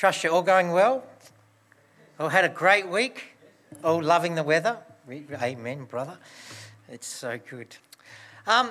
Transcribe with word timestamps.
Trust 0.00 0.24
you're 0.24 0.32
all 0.32 0.40
going 0.40 0.70
well. 0.70 1.04
All 2.18 2.30
had 2.30 2.46
a 2.46 2.48
great 2.48 2.88
week. 2.88 3.36
All 3.84 4.02
loving 4.02 4.34
the 4.34 4.42
weather. 4.42 4.78
Amen, 5.10 5.84
brother. 5.84 6.16
It's 6.88 7.06
so 7.06 7.38
good. 7.50 7.76
Um, 8.46 8.70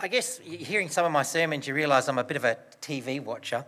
I 0.00 0.08
guess 0.08 0.38
hearing 0.38 0.88
some 0.88 1.04
of 1.04 1.12
my 1.12 1.24
sermons, 1.24 1.66
you 1.66 1.74
realise 1.74 2.08
I'm 2.08 2.16
a 2.16 2.24
bit 2.24 2.38
of 2.38 2.44
a 2.46 2.56
TV 2.80 3.22
watcher. 3.22 3.66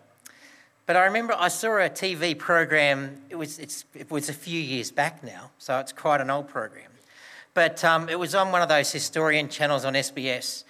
But 0.87 0.97
I 0.97 1.05
remember 1.05 1.35
I 1.39 1.49
saw 1.49 1.77
a 1.77 1.91
TV 1.91 2.39
program. 2.39 3.21
It 3.29 3.37
was 3.37 3.59
it 3.59 4.11
was 4.11 4.31
a 4.31 4.33
few 4.33 4.59
years 4.59 4.91
back 4.91 5.23
now, 5.23 5.51
so 5.59 5.79
it's 5.79 5.93
quite 5.93 6.23
an 6.23 6.31
old 6.31 6.49
program. 6.49 6.91
But 7.53 7.85
um, 7.85 8.09
it 8.09 8.19
was 8.19 8.35
on 8.35 8.51
one 8.51 8.63
of 8.63 8.71
those 8.71 8.91
historian 8.91 9.51
channels 9.51 9.85
on 9.85 9.93
SBS, 9.93 10.65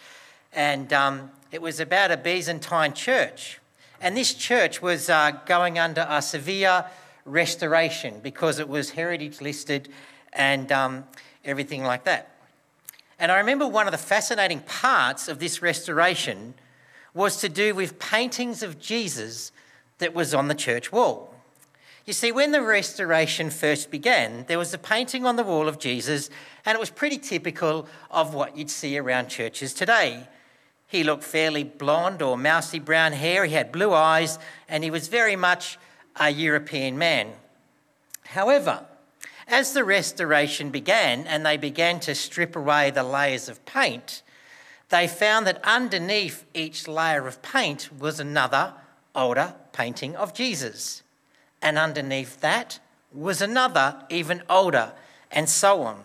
and 0.53 0.93
um, 0.93 1.31
it 1.53 1.63
was 1.63 1.79
about 1.79 2.11
a 2.11 2.17
Byzantine 2.17 2.93
church. 2.93 3.61
And 4.01 4.17
this 4.17 4.35
church 4.35 4.81
was 4.81 5.11
uh, 5.11 5.33
going 5.47 5.79
under 5.79 6.07
a 6.09 6.23
severe 6.23 6.85
restoration 7.25 8.21
because 8.23 8.59
it 8.59 8.69
was 8.69 8.91
heritage 8.91 9.41
listed 9.41 9.89
and 10.33 10.71
um, 10.71 11.05
everything 11.45 11.83
like 11.83 12.05
that. 12.05 12.35
And 13.19 13.33
I 13.33 13.39
remember 13.39 13.67
one 13.67 13.87
of 13.87 13.93
the 13.93 13.99
fascinating 13.99 14.61
parts 14.61 15.29
of 15.29 15.41
this 15.41 15.61
restoration 15.61 16.55
was 17.15 17.39
to 17.39 17.49
do 17.49 17.75
with 17.75 17.99
paintings 17.99 18.63
of 18.63 18.79
Jesus 18.79 19.51
that 19.99 20.15
was 20.15 20.35
on 20.35 20.47
the 20.47 20.55
church 20.55 20.93
wall. 20.93 21.35
You 22.07 22.13
see, 22.13 22.33
when 22.33 22.53
the 22.53 22.63
restoration 22.63 23.51
first 23.51 23.91
began, 23.91 24.45
there 24.47 24.59
was 24.59 24.73
a 24.73 24.79
painting 24.79 25.27
on 25.27 25.37
the 25.37 25.43
wall 25.43 25.69
of 25.69 25.79
Jesus, 25.79 26.31
and 26.65 26.75
it 26.75 26.81
was 26.81 26.91
pretty 26.91 27.19
typical 27.19 27.87
of 28.11 28.33
what 28.33 28.57
you'd 28.57 28.71
see 28.71 28.97
around 28.97 29.29
churches 29.29 29.75
today. 29.75 30.27
He 30.89 31.05
looked 31.05 31.23
fairly 31.23 31.65
blonde 31.65 32.23
or 32.23 32.39
mousy 32.39 32.79
brown 32.79 33.13
hair, 33.13 33.45
he 33.45 33.55
had 33.55 33.71
blue 33.71 33.93
eyes, 33.93 34.39
and 34.69 34.83
he 34.83 34.91
was 34.91 35.09
very 35.09 35.37
much 35.37 35.79
a 36.17 36.31
European 36.31 36.97
man. 36.97 37.29
However, 38.25 38.87
as 39.47 39.75
the 39.75 39.85
restoration 39.85 40.71
began 40.71 41.27
and 41.27 41.45
they 41.45 41.59
began 41.59 42.01
to 42.01 42.15
strip 42.15 42.57
away 42.57 42.91
the 42.91 43.03
layers 43.03 43.49
of 43.49 43.65
paint, 43.67 44.23
they 44.89 45.07
found 45.07 45.47
that 45.47 45.63
underneath 45.63 46.47
each 46.55 46.89
layer 46.89 47.27
of 47.27 47.43
paint 47.43 47.91
was 47.99 48.19
another 48.19 48.73
older 49.15 49.55
painting 49.73 50.17
of 50.17 50.33
Jesus. 50.33 51.03
And 51.61 51.77
underneath 51.77 52.41
that 52.41 52.79
was 53.13 53.43
another, 53.43 54.03
even 54.09 54.43
older, 54.49 54.93
and 55.31 55.49
so 55.49 55.83
on. 55.83 56.05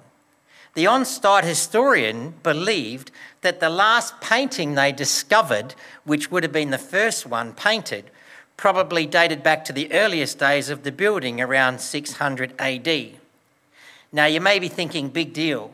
The 0.74 0.88
on-site 0.88 1.44
historian 1.44 2.34
believed 2.42 3.12
that 3.42 3.60
the 3.60 3.70
last 3.70 4.20
painting 4.22 4.74
they 4.74 4.92
discovered, 4.92 5.76
which 6.04 6.32
would 6.32 6.44
have 6.44 6.52
been 6.52 6.72
the 6.72 6.78
first 6.78 7.28
one 7.28 7.54
painted, 7.54 8.06
probably 8.58 9.06
dated 9.06 9.44
back 9.44 9.66
to 9.66 9.74
the 9.74 9.92
earliest 9.94 10.40
days 10.40 10.70
of 10.70 10.84
the 10.84 10.92
building 10.92 11.40
around 11.40 11.80
600 11.80 12.54
AD. 12.60 13.10
Now, 14.12 14.26
you 14.26 14.42
may 14.42 14.60
be 14.60 14.68
thinking, 14.68 15.10
big 15.10 15.34
deal. 15.34 15.74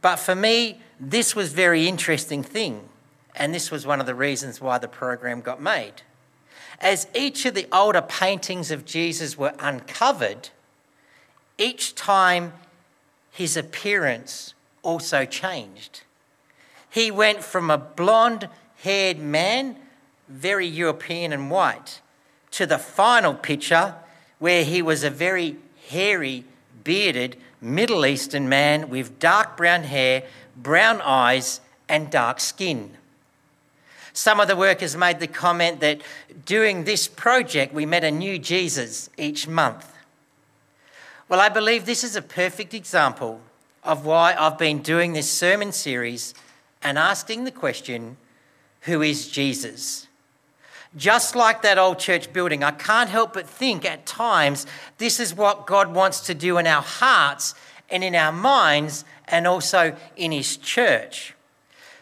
But 0.00 0.16
for 0.16 0.34
me, 0.34 0.80
this 1.00 1.34
was 1.34 1.52
a 1.52 1.56
very 1.56 1.88
interesting 1.88 2.42
thing, 2.42 2.88
and 3.34 3.54
this 3.54 3.70
was 3.70 3.86
one 3.86 4.00
of 4.00 4.06
the 4.06 4.14
reasons 4.14 4.60
why 4.60 4.78
the 4.78 4.88
program 4.88 5.40
got 5.40 5.60
made. 5.60 6.02
As 6.80 7.06
each 7.14 7.46
of 7.46 7.54
the 7.54 7.66
older 7.72 8.02
paintings 8.02 8.70
of 8.70 8.84
Jesus 8.84 9.38
were 9.38 9.54
uncovered, 9.58 10.50
each 11.58 11.94
time 11.94 12.52
his 13.34 13.56
appearance 13.56 14.54
also 14.82 15.24
changed. 15.24 16.02
He 16.88 17.10
went 17.10 17.42
from 17.42 17.68
a 17.68 17.76
blonde 17.76 18.48
haired 18.76 19.18
man, 19.18 19.74
very 20.28 20.68
European 20.68 21.32
and 21.32 21.50
white, 21.50 22.00
to 22.52 22.64
the 22.64 22.78
final 22.78 23.34
picture 23.34 23.96
where 24.38 24.62
he 24.62 24.80
was 24.80 25.02
a 25.02 25.10
very 25.10 25.56
hairy, 25.88 26.44
bearded 26.84 27.36
Middle 27.60 28.06
Eastern 28.06 28.48
man 28.48 28.88
with 28.88 29.18
dark 29.18 29.56
brown 29.56 29.82
hair, 29.82 30.22
brown 30.56 31.00
eyes, 31.00 31.60
and 31.88 32.12
dark 32.12 32.38
skin. 32.38 32.96
Some 34.12 34.38
of 34.38 34.46
the 34.46 34.54
workers 34.54 34.96
made 34.96 35.18
the 35.18 35.26
comment 35.26 35.80
that 35.80 36.02
during 36.46 36.84
this 36.84 37.08
project, 37.08 37.74
we 37.74 37.84
met 37.84 38.04
a 38.04 38.12
new 38.12 38.38
Jesus 38.38 39.10
each 39.18 39.48
month. 39.48 39.93
Well, 41.34 41.42
I 41.42 41.48
believe 41.48 41.84
this 41.84 42.04
is 42.04 42.14
a 42.14 42.22
perfect 42.22 42.74
example 42.74 43.40
of 43.82 44.06
why 44.06 44.36
I've 44.38 44.56
been 44.56 44.82
doing 44.82 45.14
this 45.14 45.28
sermon 45.28 45.72
series 45.72 46.32
and 46.80 46.96
asking 46.96 47.42
the 47.42 47.50
question 47.50 48.18
who 48.82 49.02
is 49.02 49.26
Jesus? 49.26 50.06
Just 50.96 51.34
like 51.34 51.60
that 51.62 51.76
old 51.76 51.98
church 51.98 52.32
building, 52.32 52.62
I 52.62 52.70
can't 52.70 53.10
help 53.10 53.32
but 53.32 53.48
think 53.48 53.84
at 53.84 54.06
times 54.06 54.64
this 54.98 55.18
is 55.18 55.34
what 55.34 55.66
God 55.66 55.92
wants 55.92 56.20
to 56.20 56.34
do 56.34 56.56
in 56.56 56.68
our 56.68 56.82
hearts 56.82 57.56
and 57.90 58.04
in 58.04 58.14
our 58.14 58.30
minds 58.30 59.04
and 59.26 59.48
also 59.48 59.96
in 60.14 60.30
His 60.30 60.56
church. 60.56 61.34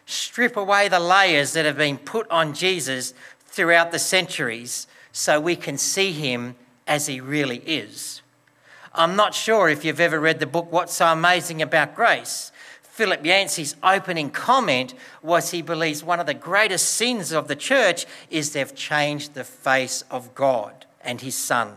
Strip 0.04 0.58
away 0.58 0.88
the 0.88 1.00
layers 1.00 1.54
that 1.54 1.64
have 1.64 1.78
been 1.78 1.96
put 1.96 2.30
on 2.30 2.52
Jesus 2.52 3.14
throughout 3.46 3.92
the 3.92 3.98
centuries 3.98 4.86
so 5.10 5.40
we 5.40 5.56
can 5.56 5.78
see 5.78 6.12
Him 6.12 6.54
as 6.86 7.06
He 7.06 7.18
really 7.18 7.62
is. 7.64 8.11
I'm 8.94 9.16
not 9.16 9.34
sure 9.34 9.70
if 9.70 9.86
you've 9.86 10.00
ever 10.00 10.20
read 10.20 10.38
the 10.38 10.46
book 10.46 10.70
What's 10.70 10.92
So 10.92 11.06
Amazing 11.06 11.62
About 11.62 11.94
Grace. 11.94 12.52
Philip 12.82 13.24
Yancey's 13.24 13.74
opening 13.82 14.28
comment 14.28 14.92
was 15.22 15.50
he 15.50 15.62
believes 15.62 16.04
one 16.04 16.20
of 16.20 16.26
the 16.26 16.34
greatest 16.34 16.90
sins 16.90 17.32
of 17.32 17.48
the 17.48 17.56
church 17.56 18.04
is 18.28 18.52
they've 18.52 18.74
changed 18.74 19.32
the 19.32 19.44
face 19.44 20.04
of 20.10 20.34
God 20.34 20.84
and 21.00 21.22
his 21.22 21.34
son. 21.34 21.76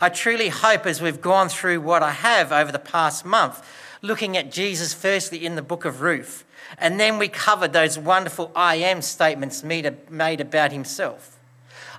I 0.00 0.08
truly 0.08 0.48
hope 0.48 0.86
as 0.86 1.02
we've 1.02 1.20
gone 1.20 1.50
through 1.50 1.82
what 1.82 2.02
I 2.02 2.12
have 2.12 2.50
over 2.50 2.72
the 2.72 2.78
past 2.78 3.26
month, 3.26 3.62
looking 4.00 4.38
at 4.38 4.50
Jesus 4.50 4.94
firstly 4.94 5.44
in 5.44 5.54
the 5.54 5.60
book 5.60 5.84
of 5.84 6.00
Ruth, 6.00 6.44
and 6.78 6.98
then 6.98 7.18
we 7.18 7.28
covered 7.28 7.74
those 7.74 7.98
wonderful 7.98 8.50
I 8.56 8.76
am 8.76 9.02
statements 9.02 9.62
made 9.62 10.40
about 10.40 10.72
himself. 10.72 11.37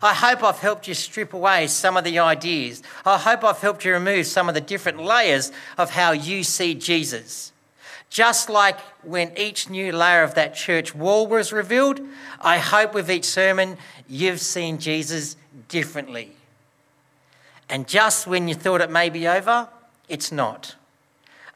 I 0.01 0.13
hope 0.13 0.43
I've 0.43 0.59
helped 0.59 0.87
you 0.87 0.93
strip 0.93 1.33
away 1.33 1.67
some 1.67 1.97
of 1.97 2.03
the 2.03 2.19
ideas. 2.19 2.81
I 3.05 3.17
hope 3.17 3.43
I've 3.43 3.59
helped 3.59 3.83
you 3.83 3.93
remove 3.93 4.27
some 4.27 4.47
of 4.47 4.55
the 4.55 4.61
different 4.61 5.03
layers 5.03 5.51
of 5.77 5.91
how 5.91 6.11
you 6.11 6.43
see 6.43 6.73
Jesus. 6.73 7.51
Just 8.09 8.49
like 8.49 8.79
when 9.03 9.37
each 9.37 9.69
new 9.69 9.91
layer 9.91 10.23
of 10.23 10.35
that 10.35 10.55
church 10.55 10.95
wall 10.95 11.27
was 11.27 11.53
revealed, 11.53 12.01
I 12.41 12.57
hope 12.57 12.93
with 12.93 13.11
each 13.11 13.25
sermon 13.25 13.77
you've 14.07 14.39
seen 14.39 14.79
Jesus 14.79 15.35
differently. 15.67 16.31
And 17.69 17.87
just 17.87 18.25
when 18.25 18.47
you 18.47 18.55
thought 18.55 18.81
it 18.81 18.89
may 18.89 19.09
be 19.09 19.27
over, 19.27 19.67
it's 20.07 20.31
not. 20.31 20.75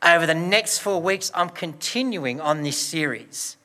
Over 0.03 0.27
the 0.27 0.35
next 0.35 0.79
four 0.79 1.01
weeks, 1.01 1.31
I'm 1.33 1.49
continuing 1.49 2.39
on 2.39 2.61
this 2.61 2.77
series. 2.77 3.57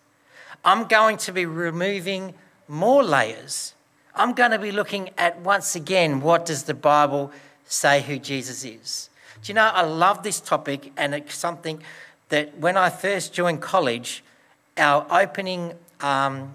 I'm 0.65 0.87
going 0.87 1.19
to 1.19 1.33
be 1.33 1.45
removing 1.45 2.35
more 2.69 3.03
layers 3.03 3.75
I'm 4.19 4.33
going 4.33 4.51
to 4.51 4.59
be 4.59 4.73
looking 4.73 5.11
at 5.17 5.41
once 5.43 5.77
again 5.77 6.21
what 6.21 6.45
does 6.45 6.65
the 6.65 6.75
Bible 6.75 7.31
say 7.67 8.03
who 8.03 8.19
Jesus 8.19 8.65
is. 8.65 9.11
Do 9.45 9.51
you 9.51 9.55
know, 9.55 9.71
I 9.73 9.83
love 9.83 10.25
this 10.25 10.41
topic, 10.41 10.93
and 10.97 11.15
it's 11.15 11.37
something 11.37 11.81
that 12.29 12.59
when 12.59 12.77
I 12.77 12.91
first 12.91 13.33
joined 13.33 13.63
college, 13.63 14.25
our 14.77 15.07
opening 15.09 15.75
um, 16.01 16.51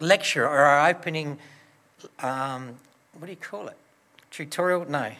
lecture 0.00 0.44
or 0.44 0.58
our 0.58 0.90
opening, 0.90 1.38
um, 2.18 2.74
what 3.16 3.26
do 3.26 3.30
you 3.30 3.36
call 3.36 3.68
it? 3.68 3.76
Tutorial? 4.32 4.84
No. 4.90 5.12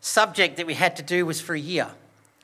Subject 0.00 0.56
that 0.56 0.66
we 0.66 0.74
had 0.74 0.96
to 0.96 1.02
do 1.02 1.26
was 1.26 1.42
for 1.42 1.54
a 1.54 1.60
year, 1.60 1.90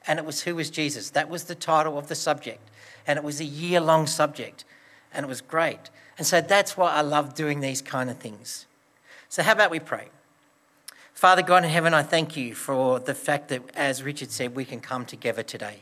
and 0.07 0.19
it 0.19 0.27
was 0.27 0.43
Who 0.43 0.57
was 0.57 0.69
Jesus? 0.69 1.09
That 1.09 1.31
was 1.31 1.45
the 1.45 1.55
title 1.55 1.97
of 1.97 2.09
the 2.09 2.15
subject, 2.15 2.61
and 3.07 3.17
it 3.17 3.25
was 3.25 3.41
a 3.41 3.47
year 3.47 3.81
long 3.81 4.07
subject, 4.07 4.67
and 5.15 5.25
it 5.25 5.29
was 5.29 5.41
great. 5.41 5.89
And 6.19 6.27
so 6.27 6.41
that's 6.41 6.77
why 6.77 6.93
I 6.93 7.01
love 7.01 7.35
doing 7.35 7.61
these 7.61 7.81
kind 7.81 8.11
of 8.11 8.19
things. 8.19 8.67
So, 9.29 9.43
how 9.43 9.53
about 9.53 9.71
we 9.71 9.79
pray? 9.79 10.09
Father 11.15 11.43
God 11.43 11.65
in 11.65 11.71
heaven, 11.71 11.95
I 11.95 12.03
thank 12.03 12.37
you 12.37 12.55
for 12.55 13.01
the 13.01 13.15
fact 13.15 13.49
that, 13.49 13.63
as 13.75 14.03
Richard 14.03 14.31
said, 14.31 14.55
we 14.55 14.65
can 14.65 14.81
come 14.81 15.05
together 15.05 15.43
today. 15.43 15.81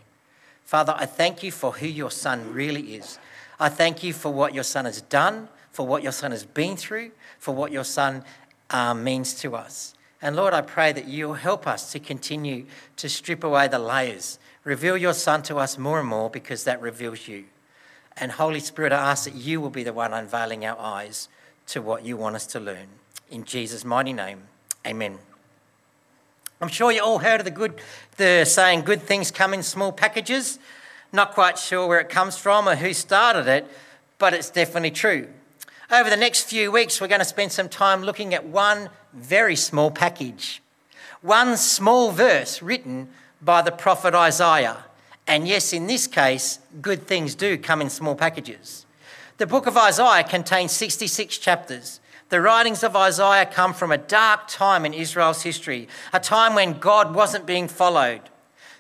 Father, 0.65 0.95
I 0.97 1.07
thank 1.07 1.43
you 1.43 1.53
for 1.53 1.73
who 1.73 1.87
your 1.87 2.11
son 2.11 2.53
really 2.53 2.97
is. 2.97 3.19
I 3.61 3.69
thank 3.69 4.03
you 4.03 4.13
for 4.13 4.33
what 4.33 4.55
your 4.55 4.65
son 4.65 4.85
has 4.85 5.01
done, 5.01 5.49
for 5.71 5.87
what 5.87 6.03
your 6.03 6.13
son 6.13 6.31
has 6.33 6.45
been 6.45 6.77
through, 6.77 7.13
for 7.39 7.55
what 7.55 7.71
your 7.71 7.85
son 7.85 8.25
um, 8.71 9.05
means 9.05 9.35
to 9.41 9.55
us. 9.55 9.95
And 10.21 10.35
Lord, 10.35 10.55
I 10.55 10.63
pray 10.63 10.93
that 10.93 11.07
you'll 11.07 11.35
help 11.35 11.67
us 11.67 11.93
to 11.93 12.01
continue 12.01 12.67
to 12.97 13.09
strip 13.09 13.45
away 13.45 13.69
the 13.69 13.79
layers. 13.79 14.39
Reveal 14.65 14.97
your 14.97 15.13
son 15.13 15.43
to 15.45 15.57
us 15.57 15.79
more 15.79 16.01
and 16.01 16.09
more 16.09 16.29
because 16.29 16.65
that 16.65 16.81
reveals 16.81 17.29
you. 17.29 17.45
And 18.17 18.33
Holy 18.33 18.61
Spirit, 18.61 18.93
I 18.93 19.11
ask 19.11 19.25
that 19.25 19.35
you 19.35 19.61
will 19.61 19.71
be 19.71 19.85
the 19.85 19.93
one 19.93 20.13
unveiling 20.13 20.65
our 20.65 20.79
eyes 20.79 21.29
to 21.69 21.83
what 21.83 22.05
you 22.05 22.17
want 22.17 22.37
us 22.37 22.47
to 22.49 22.61
learn. 22.61 22.87
In 23.31 23.45
Jesus' 23.45 23.85
mighty 23.85 24.13
name, 24.13 24.43
amen. 24.87 25.19
I'm 26.61 26.69
sure 26.69 26.91
you 26.91 27.03
all 27.03 27.19
heard 27.19 27.41
of 27.41 27.45
the 27.45 27.51
good, 27.51 27.75
the 28.17 28.45
saying, 28.47 28.83
good 28.83 29.03
things 29.03 29.31
come 29.31 29.53
in 29.53 29.63
small 29.63 29.93
packages. 29.93 30.59
Not 31.13 31.35
quite 31.35 31.59
sure 31.59 31.87
where 31.87 32.01
it 32.01 32.09
comes 32.09 32.39
from 32.39 32.67
or 32.67 32.77
who 32.77 32.95
started 32.95 33.47
it, 33.47 33.67
but 34.19 34.33
it's 34.33 34.49
definitely 34.49 34.93
true. 34.93 35.29
Over 35.91 36.09
the 36.09 36.17
next 36.17 36.45
few 36.45 36.73
weeks, 36.73 37.01
we're 37.01 37.09
going 37.09 37.21
to 37.21 37.27
spend 37.27 37.53
some 37.53 37.69
time 37.69 38.03
looking 38.03 38.33
at 38.33 38.47
one 38.47 38.89
very 39.13 39.55
small 39.55 39.91
package, 39.91 40.63
one 41.21 41.59
small 41.59 42.11
verse 42.11 42.63
written 42.63 43.09
by 43.43 43.61
the 43.61 43.71
prophet 43.71 44.15
Isaiah. 44.15 44.86
And 45.27 45.49
yes, 45.49 45.73
in 45.73 45.87
this 45.87 46.07
case, 46.07 46.61
good 46.81 47.07
things 47.07 47.35
do 47.35 47.59
come 47.59 47.81
in 47.81 47.91
small 47.91 48.15
packages. 48.15 48.87
The 49.39 49.47
book 49.47 49.67
of 49.67 49.77
Isaiah 49.77 50.25
contains 50.25 50.73
66 50.73 51.37
chapters. 51.39 52.01
The 52.29 52.41
writings 52.41 52.83
of 52.83 52.97
Isaiah 52.97 53.47
come 53.47 53.75
from 53.75 53.93
a 53.93 53.99
dark 53.99 54.49
time 54.49 54.85
in 54.85 54.95
Israel's 54.95 55.43
history, 55.43 55.89
a 56.13 56.21
time 56.21 56.55
when 56.55 56.79
God 56.79 57.15
wasn't 57.15 57.47
being 57.47 57.69
followed. 57.69 58.23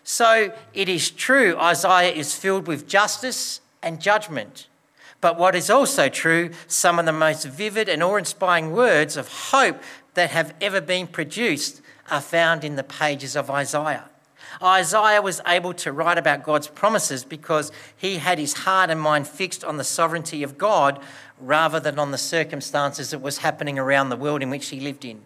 So 0.02 0.52
it 0.72 0.88
is 0.88 1.10
true, 1.10 1.56
Isaiah 1.58 2.12
is 2.12 2.34
filled 2.34 2.66
with 2.66 2.88
justice 2.88 3.60
and 3.82 4.00
judgment. 4.00 4.68
But 5.20 5.38
what 5.38 5.54
is 5.54 5.70
also 5.70 6.08
true, 6.08 6.50
some 6.68 6.98
of 6.98 7.06
the 7.06 7.12
most 7.12 7.44
vivid 7.44 7.88
and 7.88 8.02
awe 8.02 8.16
inspiring 8.16 8.72
words 8.72 9.16
of 9.16 9.28
hope 9.50 9.82
that 10.14 10.30
have 10.30 10.54
ever 10.60 10.80
been 10.80 11.06
produced 11.06 11.82
are 12.10 12.20
found 12.20 12.64
in 12.64 12.76
the 12.76 12.84
pages 12.84 13.36
of 13.36 13.50
Isaiah. 13.50 14.08
Isaiah 14.62 15.22
was 15.22 15.40
able 15.46 15.74
to 15.74 15.92
write 15.92 16.18
about 16.18 16.42
God's 16.42 16.68
promises 16.68 17.24
because 17.24 17.70
he 17.96 18.16
had 18.16 18.38
his 18.38 18.52
heart 18.52 18.90
and 18.90 19.00
mind 19.00 19.28
fixed 19.28 19.64
on 19.64 19.76
the 19.76 19.84
sovereignty 19.84 20.42
of 20.42 20.58
God 20.58 21.00
rather 21.40 21.78
than 21.80 21.98
on 21.98 22.10
the 22.10 22.18
circumstances 22.18 23.10
that 23.10 23.20
was 23.20 23.38
happening 23.38 23.78
around 23.78 24.08
the 24.08 24.16
world 24.16 24.42
in 24.42 24.50
which 24.50 24.68
he 24.68 24.80
lived 24.80 25.04
in. 25.04 25.20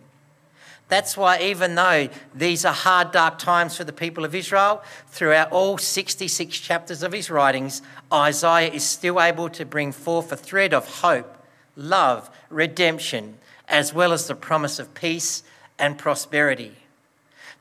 That's 0.89 1.17
why, 1.17 1.39
even 1.39 1.77
though 1.77 2.09
these 2.35 2.65
are 2.65 2.75
hard, 2.75 3.13
dark 3.13 3.39
times 3.39 3.77
for 3.77 3.85
the 3.85 3.93
people 3.93 4.25
of 4.25 4.35
Israel, 4.35 4.83
throughout 5.07 5.53
all 5.53 5.79
66 5.79 6.59
chapters 6.59 7.05
of 7.05 7.13
his 7.13 7.31
writings, 7.31 7.81
Isaiah 8.13 8.73
is 8.73 8.83
still 8.83 9.21
able 9.21 9.49
to 9.51 9.65
bring 9.65 9.93
forth 9.93 10.33
a 10.33 10.37
thread 10.37 10.75
of 10.75 11.01
hope, 11.01 11.37
love, 11.77 12.29
redemption, 12.49 13.39
as 13.69 13.95
well 13.95 14.13
as 14.13 14.27
the 14.27 14.35
promise 14.35 14.81
of 14.81 14.93
peace 14.93 15.45
and 15.79 15.97
prosperity. 15.97 16.80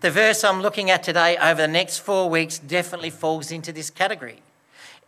The 0.01 0.11
verse 0.11 0.45
I'm 0.45 0.61
looking 0.61 0.89
at 0.89 1.03
today 1.03 1.35
over 1.37 1.63
the 1.63 1.67
next 1.67 1.97
four 1.97 2.29
weeks 2.29 2.57
definitely 2.57 3.09
falls 3.09 3.51
into 3.51 3.73
this 3.73 3.89
category. 3.89 4.41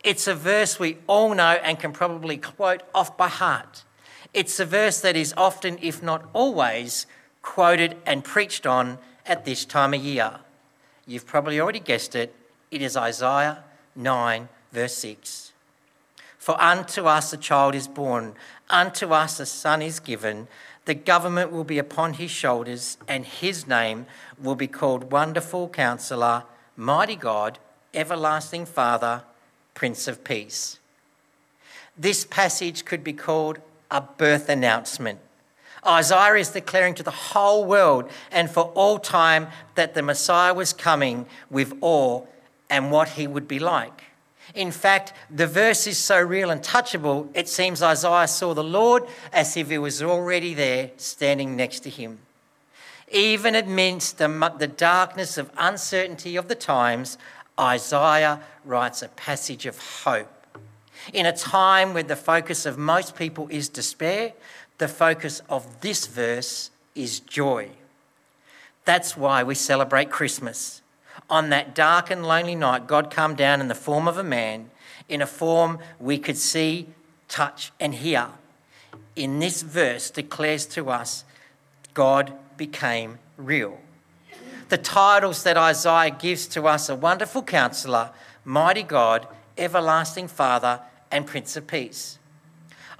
It's 0.04 0.26
a 0.26 0.34
verse 0.34 0.78
we 0.78 0.98
all 1.06 1.34
know 1.34 1.58
and 1.62 1.78
can 1.78 1.92
probably 1.92 2.36
quote 2.36 2.82
off 2.94 3.16
by 3.16 3.28
heart. 3.28 3.84
It's 4.34 4.60
a 4.60 4.66
verse 4.66 5.00
that 5.00 5.16
is 5.16 5.32
often, 5.34 5.78
if 5.80 6.02
not 6.02 6.28
always, 6.34 7.06
quoted 7.40 7.96
and 8.04 8.22
preached 8.22 8.66
on 8.66 8.98
at 9.24 9.46
this 9.46 9.64
time 9.64 9.94
of 9.94 10.02
year. 10.02 10.40
You've 11.06 11.26
probably 11.26 11.58
already 11.58 11.80
guessed 11.80 12.14
it. 12.14 12.34
It 12.70 12.82
is 12.82 12.94
Isaiah 12.94 13.64
9, 13.96 14.50
verse 14.72 14.94
6. 14.96 15.52
For 16.38 16.60
unto 16.60 17.06
us 17.06 17.32
a 17.32 17.38
child 17.38 17.74
is 17.74 17.88
born, 17.88 18.34
unto 18.68 19.12
us 19.12 19.40
a 19.40 19.46
son 19.46 19.80
is 19.80 20.00
given 20.00 20.48
the 20.84 20.94
government 20.94 21.52
will 21.52 21.64
be 21.64 21.78
upon 21.78 22.14
his 22.14 22.30
shoulders, 22.30 22.96
and 23.06 23.24
his 23.24 23.66
name 23.66 24.06
will 24.40 24.56
be 24.56 24.66
called 24.66 25.12
Wonderful 25.12 25.68
Counselor, 25.68 26.44
Mighty 26.76 27.16
God, 27.16 27.58
Everlasting 27.94 28.66
Father, 28.66 29.22
Prince 29.74 30.08
of 30.08 30.24
Peace. 30.24 30.78
This 31.96 32.24
passage 32.24 32.84
could 32.84 33.04
be 33.04 33.12
called 33.12 33.58
a 33.90 34.00
birth 34.00 34.48
announcement. 34.48 35.20
Isaiah 35.86 36.34
is 36.34 36.50
declaring 36.50 36.94
to 36.94 37.02
the 37.02 37.10
whole 37.10 37.64
world 37.64 38.08
and 38.30 38.50
for 38.50 38.64
all 38.74 38.98
time 38.98 39.48
that 39.74 39.94
the 39.94 40.02
Messiah 40.02 40.54
was 40.54 40.72
coming 40.72 41.26
with 41.50 41.74
awe 41.80 42.22
and 42.70 42.90
what 42.90 43.10
he 43.10 43.26
would 43.26 43.48
be 43.48 43.58
like. 43.58 44.04
In 44.54 44.70
fact, 44.70 45.12
the 45.30 45.46
verse 45.46 45.86
is 45.86 45.98
so 45.98 46.20
real 46.20 46.50
and 46.50 46.60
touchable, 46.60 47.28
it 47.34 47.48
seems 47.48 47.82
Isaiah 47.82 48.28
saw 48.28 48.54
the 48.54 48.64
Lord 48.64 49.04
as 49.32 49.56
if 49.56 49.70
he 49.70 49.78
was 49.78 50.02
already 50.02 50.52
there, 50.54 50.90
standing 50.96 51.56
next 51.56 51.80
to 51.80 51.90
him. 51.90 52.18
Even 53.10 53.54
amidst 53.54 54.18
the, 54.18 54.52
the 54.58 54.66
darkness 54.66 55.38
of 55.38 55.50
uncertainty 55.56 56.36
of 56.36 56.48
the 56.48 56.54
times, 56.54 57.18
Isaiah 57.58 58.40
writes 58.64 59.02
a 59.02 59.08
passage 59.08 59.66
of 59.66 59.78
hope. 59.78 60.28
In 61.12 61.26
a 61.26 61.36
time 61.36 61.94
when 61.94 62.06
the 62.06 62.16
focus 62.16 62.66
of 62.66 62.78
most 62.78 63.16
people 63.16 63.48
is 63.50 63.68
despair, 63.68 64.32
the 64.78 64.88
focus 64.88 65.42
of 65.48 65.80
this 65.80 66.06
verse 66.06 66.70
is 66.94 67.20
joy. 67.20 67.68
That's 68.84 69.16
why 69.16 69.42
we 69.42 69.54
celebrate 69.54 70.10
Christmas 70.10 70.81
on 71.32 71.48
that 71.48 71.74
dark 71.74 72.10
and 72.10 72.26
lonely 72.26 72.54
night, 72.54 72.86
God 72.86 73.10
come 73.10 73.34
down 73.34 73.62
in 73.62 73.68
the 73.68 73.74
form 73.74 74.06
of 74.06 74.18
a 74.18 74.22
man, 74.22 74.70
in 75.08 75.22
a 75.22 75.26
form 75.26 75.78
we 75.98 76.18
could 76.18 76.36
see, 76.36 76.86
touch, 77.26 77.72
and 77.80 77.94
hear. 77.94 78.28
In 79.16 79.38
this 79.38 79.62
verse 79.62 80.10
declares 80.10 80.66
to 80.66 80.90
us 80.90 81.24
God 81.94 82.34
became 82.58 83.18
real. 83.38 83.78
The 84.68 84.76
titles 84.76 85.42
that 85.44 85.56
Isaiah 85.56 86.10
gives 86.10 86.46
to 86.48 86.66
us 86.66 86.90
are 86.90 86.96
Wonderful 86.96 87.44
Counselor, 87.44 88.10
Mighty 88.44 88.82
God, 88.82 89.26
Everlasting 89.56 90.28
Father, 90.28 90.80
and 91.10 91.26
Prince 91.26 91.56
of 91.56 91.66
Peace. 91.66 92.18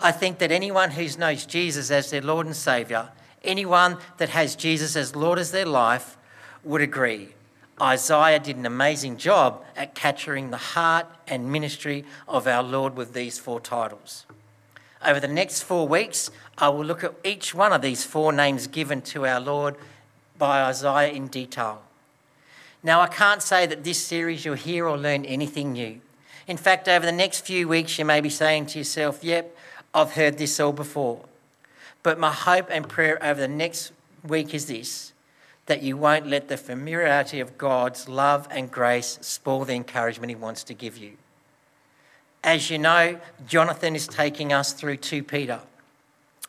I 0.00 0.10
think 0.10 0.38
that 0.38 0.50
anyone 0.50 0.92
who 0.92 1.06
knows 1.18 1.44
Jesus 1.44 1.90
as 1.90 2.10
their 2.10 2.22
Lord 2.22 2.46
and 2.46 2.56
Saviour, 2.56 3.10
anyone 3.44 3.98
that 4.16 4.30
has 4.30 4.56
Jesus 4.56 4.96
as 4.96 5.14
Lord 5.14 5.38
as 5.38 5.52
their 5.52 5.66
life, 5.66 6.16
would 6.64 6.80
agree 6.80 7.34
Isaiah 7.80 8.38
did 8.38 8.56
an 8.56 8.66
amazing 8.66 9.16
job 9.16 9.64
at 9.76 9.94
capturing 9.94 10.50
the 10.50 10.56
heart 10.56 11.06
and 11.26 11.50
ministry 11.50 12.04
of 12.28 12.46
our 12.46 12.62
Lord 12.62 12.96
with 12.96 13.14
these 13.14 13.38
four 13.38 13.60
titles. 13.60 14.26
Over 15.04 15.18
the 15.18 15.28
next 15.28 15.62
four 15.62 15.88
weeks, 15.88 16.30
I 16.58 16.68
will 16.68 16.84
look 16.84 17.02
at 17.02 17.14
each 17.24 17.54
one 17.54 17.72
of 17.72 17.82
these 17.82 18.04
four 18.04 18.32
names 18.32 18.66
given 18.66 19.02
to 19.02 19.26
our 19.26 19.40
Lord 19.40 19.76
by 20.38 20.62
Isaiah 20.62 21.12
in 21.12 21.26
detail. 21.28 21.82
Now, 22.82 23.00
I 23.00 23.06
can't 23.06 23.42
say 23.42 23.66
that 23.66 23.84
this 23.84 24.02
series 24.02 24.44
you'll 24.44 24.54
hear 24.54 24.86
or 24.86 24.98
learn 24.98 25.24
anything 25.24 25.72
new. 25.72 26.00
In 26.46 26.56
fact, 26.56 26.88
over 26.88 27.06
the 27.06 27.12
next 27.12 27.46
few 27.46 27.68
weeks, 27.68 27.98
you 27.98 28.04
may 28.04 28.20
be 28.20 28.28
saying 28.28 28.66
to 28.66 28.78
yourself, 28.78 29.22
Yep, 29.22 29.56
I've 29.94 30.12
heard 30.12 30.38
this 30.38 30.58
all 30.58 30.72
before. 30.72 31.24
But 32.02 32.18
my 32.18 32.32
hope 32.32 32.66
and 32.70 32.88
prayer 32.88 33.22
over 33.24 33.40
the 33.40 33.48
next 33.48 33.92
week 34.24 34.54
is 34.54 34.66
this 34.66 35.11
that 35.66 35.82
you 35.82 35.96
won't 35.96 36.26
let 36.26 36.48
the 36.48 36.56
familiarity 36.56 37.40
of 37.40 37.56
God's 37.56 38.08
love 38.08 38.48
and 38.50 38.70
grace 38.70 39.18
spoil 39.20 39.64
the 39.64 39.74
encouragement 39.74 40.30
He 40.30 40.36
wants 40.36 40.64
to 40.64 40.74
give 40.74 40.96
you. 40.96 41.12
As 42.44 42.70
you 42.70 42.78
know, 42.78 43.20
Jonathan 43.46 43.94
is 43.94 44.08
taking 44.08 44.52
us 44.52 44.72
through 44.72 44.96
2 44.96 45.22
Peter 45.22 45.60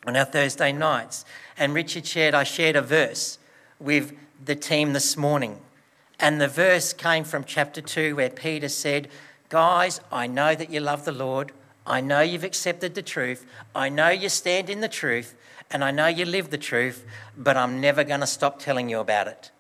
on 0.08 0.16
our 0.16 0.26
Thursday 0.26 0.72
nights. 0.72 1.24
And 1.58 1.74
Richard 1.74 2.06
shared, 2.06 2.34
I 2.34 2.44
shared 2.44 2.76
a 2.76 2.82
verse 2.82 3.38
with 3.80 4.14
the 4.44 4.56
team 4.56 4.94
this 4.94 5.16
morning. 5.16 5.60
And 6.20 6.42
the 6.42 6.48
verse 6.48 6.94
came 6.94 7.24
from 7.24 7.44
chapter 7.44 7.82
2, 7.82 8.16
where 8.16 8.30
Peter 8.30 8.70
said, 8.70 9.10
Guys, 9.50 10.02
I 10.12 10.26
know 10.26 10.56
that 10.56 10.72
you 10.72 10.80
love 10.80 11.06
the 11.06 11.12
Lord. 11.12 11.52
I 11.86 12.02
know 12.02 12.22
you've 12.22 12.44
accepted 12.44 12.96
the 12.96 13.02
truth. 13.02 13.46
I 13.76 13.90
know 13.90 14.10
you 14.10 14.30
stand 14.30 14.70
in 14.70 14.82
the 14.82 14.88
truth 14.88 15.36
and 15.74 15.84
I 15.84 15.90
know 15.90 16.08
you 16.08 16.24
live 16.24 16.52
the 16.52 16.58
truth, 16.58 17.04
but 17.36 17.58
I'm 17.58 17.82
never 17.82 18.04
going 18.04 18.20
to 18.20 18.28
stop 18.28 18.60
telling 18.60 18.90
you 18.90 19.00
about 19.00 19.28
it. 19.28 19.52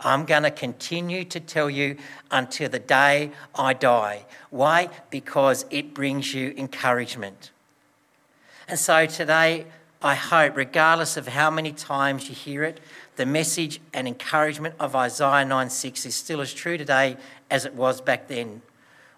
I'm 0.00 0.24
going 0.24 0.42
to 0.42 0.50
continue 0.50 1.24
to 1.26 1.38
tell 1.38 1.70
you 1.70 1.96
until 2.30 2.68
the 2.68 2.80
day 2.80 3.30
I 3.54 3.72
die. 3.72 4.26
Why? 4.50 4.90
Because 5.10 5.64
it 5.70 5.94
brings 5.94 6.34
you 6.34 6.52
encouragement. 6.58 7.52
And 8.66 8.78
so 8.78 9.06
today, 9.06 9.66
I 10.02 10.16
hope, 10.16 10.56
regardless 10.56 11.16
of 11.16 11.28
how 11.28 11.50
many 11.50 11.72
times 11.72 12.28
you 12.28 12.34
hear 12.34 12.64
it, 12.64 12.80
the 13.16 13.24
message 13.24 13.80
and 13.94 14.08
encouragement 14.08 14.74
of 14.80 14.96
Isaiah 14.96 15.44
9 15.44 15.70
6 15.70 16.04
is 16.04 16.14
still 16.16 16.40
as 16.40 16.52
true 16.52 16.76
today 16.76 17.16
as 17.48 17.64
it 17.64 17.74
was 17.74 18.00
back 18.00 18.26
then. 18.26 18.62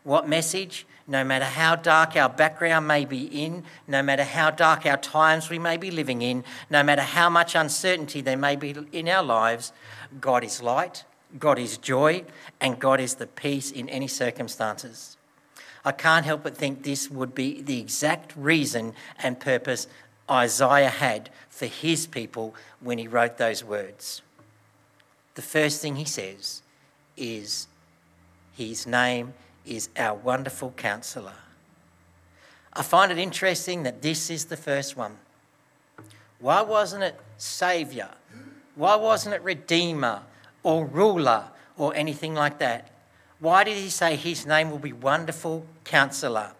What 0.04 0.28
message? 0.28 0.86
No 1.08 1.22
matter 1.22 1.44
how 1.44 1.76
dark 1.76 2.16
our 2.16 2.28
background 2.28 2.86
may 2.88 3.04
be 3.04 3.24
in, 3.24 3.64
no 3.86 4.02
matter 4.02 4.24
how 4.24 4.50
dark 4.50 4.84
our 4.86 4.96
times 4.96 5.48
we 5.48 5.58
may 5.58 5.76
be 5.76 5.90
living 5.90 6.20
in, 6.20 6.42
no 6.68 6.82
matter 6.82 7.02
how 7.02 7.30
much 7.30 7.54
uncertainty 7.54 8.20
there 8.20 8.36
may 8.36 8.56
be 8.56 8.74
in 8.92 9.08
our 9.08 9.22
lives, 9.22 9.72
God 10.20 10.42
is 10.42 10.62
light, 10.62 11.04
God 11.38 11.58
is 11.58 11.78
joy, 11.78 12.24
and 12.60 12.78
God 12.78 13.00
is 13.00 13.14
the 13.14 13.26
peace 13.26 13.70
in 13.70 13.88
any 13.88 14.08
circumstances. 14.08 15.16
I 15.84 15.92
can't 15.92 16.26
help 16.26 16.42
but 16.42 16.56
think 16.56 16.82
this 16.82 17.08
would 17.08 17.34
be 17.34 17.62
the 17.62 17.78
exact 17.78 18.34
reason 18.36 18.92
and 19.22 19.38
purpose 19.38 19.86
Isaiah 20.28 20.90
had 20.90 21.30
for 21.48 21.66
his 21.66 22.08
people 22.08 22.54
when 22.80 22.98
he 22.98 23.06
wrote 23.06 23.38
those 23.38 23.62
words. 23.62 24.22
The 25.36 25.42
first 25.42 25.80
thing 25.80 25.96
he 25.96 26.04
says 26.04 26.62
is, 27.16 27.68
His 28.56 28.86
name 28.86 29.34
is 29.66 29.88
our 29.96 30.14
wonderful 30.14 30.72
counselor. 30.76 31.32
I 32.72 32.82
find 32.82 33.10
it 33.10 33.18
interesting 33.18 33.82
that 33.84 34.02
this 34.02 34.30
is 34.30 34.46
the 34.46 34.56
first 34.56 34.96
one. 34.96 35.16
Why 36.38 36.62
wasn't 36.62 37.02
it 37.02 37.18
Saviour? 37.38 38.10
Why 38.74 38.96
wasn't 38.96 39.34
it 39.34 39.42
Redeemer 39.42 40.22
or 40.62 40.84
Ruler 40.84 41.44
or 41.78 41.94
anything 41.94 42.34
like 42.34 42.58
that? 42.58 42.90
Why 43.40 43.64
did 43.64 43.76
he 43.76 43.88
say 43.88 44.16
his 44.16 44.46
name 44.46 44.70
will 44.70 44.78
be 44.78 44.92
Wonderful 44.92 45.64
Counselor? 45.84 46.52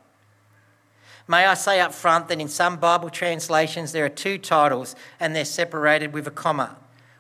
May 1.29 1.45
I 1.45 1.55
say 1.55 1.81
up 1.81 1.93
front 1.93 2.29
that 2.29 2.41
in 2.41 2.49
some 2.49 2.77
Bible 2.77 3.11
translations 3.11 3.93
there 3.93 4.05
are 4.05 4.11
two 4.11 4.39
titles 4.39 4.95
and 5.19 5.35
they're 5.35 5.45
separated 5.45 6.13
with 6.13 6.27
a 6.27 6.31
comma 6.31 6.77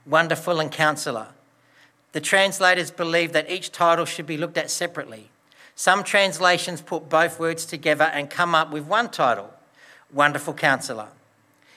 Wonderful 0.06 0.60
and 0.60 0.70
Counselor. 0.70 1.28
The 2.12 2.20
translators 2.20 2.90
believe 2.90 3.32
that 3.32 3.50
each 3.50 3.72
title 3.72 4.04
should 4.04 4.26
be 4.26 4.36
looked 4.36 4.56
at 4.56 4.70
separately. 4.70 5.28
Some 5.78 6.02
translations 6.02 6.80
put 6.80 7.10
both 7.10 7.38
words 7.38 7.66
together 7.66 8.04
and 8.04 8.30
come 8.30 8.54
up 8.54 8.70
with 8.70 8.86
one 8.86 9.10
title 9.10 9.52
Wonderful 10.10 10.54
Counselor. 10.54 11.08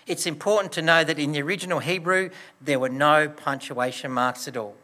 It's 0.07 0.25
important 0.25 0.71
to 0.73 0.81
know 0.81 1.03
that 1.03 1.19
in 1.19 1.33
the 1.33 1.41
original 1.41 1.79
Hebrew 1.79 2.29
there 2.61 2.79
were 2.79 2.89
no 2.89 3.27
punctuation 3.27 4.11
marks 4.11 4.47
at 4.47 4.55
all. 4.55 4.75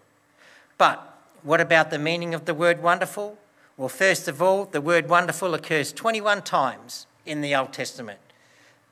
But 0.78 1.18
what 1.44 1.62
about 1.62 1.92
the 1.92 1.98
meaning 1.98 2.34
of 2.34 2.44
the 2.44 2.54
word 2.54 2.84
wonderful? 2.84 3.38
Well, 3.78 3.88
first 3.88 4.28
of 4.28 4.42
all, 4.42 4.66
the 4.66 4.82
word 4.82 5.08
wonderful 5.08 5.54
occurs 5.54 5.94
21 5.94 6.42
times 6.42 7.08
in 7.26 7.40
the 7.40 7.56
Old 7.56 7.72
Testament. 7.72 8.20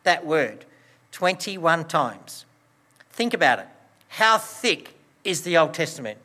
That 0.03 0.25
word, 0.25 0.63
21 1.12 1.86
times. 1.86 2.46
Think 3.12 3.34
about 3.34 3.60
it. 3.60 3.68
How 4.08 4.38
thick 4.38 4.96
is 5.25 5.42
the 5.42 5.58
Old 5.58 5.74
Testament? 5.74 6.20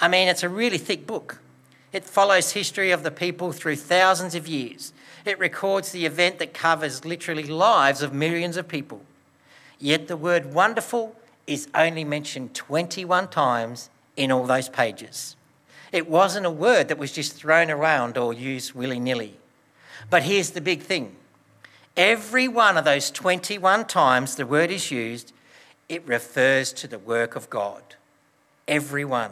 I 0.00 0.08
mean, 0.08 0.26
it's 0.28 0.42
a 0.42 0.48
really 0.48 0.78
thick 0.78 1.06
book. 1.06 1.40
It 1.94 2.04
follows 2.04 2.50
history 2.50 2.90
of 2.90 3.04
the 3.04 3.12
people 3.12 3.52
through 3.52 3.76
thousands 3.76 4.34
of 4.34 4.48
years. 4.48 4.92
It 5.24 5.38
records 5.38 5.92
the 5.92 6.06
event 6.06 6.40
that 6.40 6.52
covers 6.52 7.04
literally 7.04 7.44
lives 7.44 8.02
of 8.02 8.12
millions 8.12 8.56
of 8.56 8.66
people. 8.66 9.02
Yet 9.78 10.08
the 10.08 10.16
word 10.16 10.52
wonderful 10.52 11.14
is 11.46 11.68
only 11.72 12.02
mentioned 12.02 12.52
21 12.52 13.28
times 13.28 13.90
in 14.16 14.32
all 14.32 14.44
those 14.44 14.68
pages. 14.68 15.36
It 15.92 16.10
wasn't 16.10 16.46
a 16.46 16.50
word 16.50 16.88
that 16.88 16.98
was 16.98 17.12
just 17.12 17.34
thrown 17.34 17.70
around 17.70 18.18
or 18.18 18.34
used 18.34 18.74
willy 18.74 18.98
nilly. 18.98 19.36
But 20.10 20.24
here's 20.24 20.50
the 20.50 20.60
big 20.60 20.82
thing 20.82 21.14
every 21.96 22.48
one 22.48 22.76
of 22.76 22.84
those 22.84 23.08
21 23.12 23.84
times 23.84 24.34
the 24.34 24.46
word 24.46 24.72
is 24.72 24.90
used, 24.90 25.32
it 25.88 26.04
refers 26.08 26.72
to 26.72 26.88
the 26.88 26.98
work 26.98 27.36
of 27.36 27.48
God. 27.48 27.94
Every 28.66 29.04
one. 29.04 29.30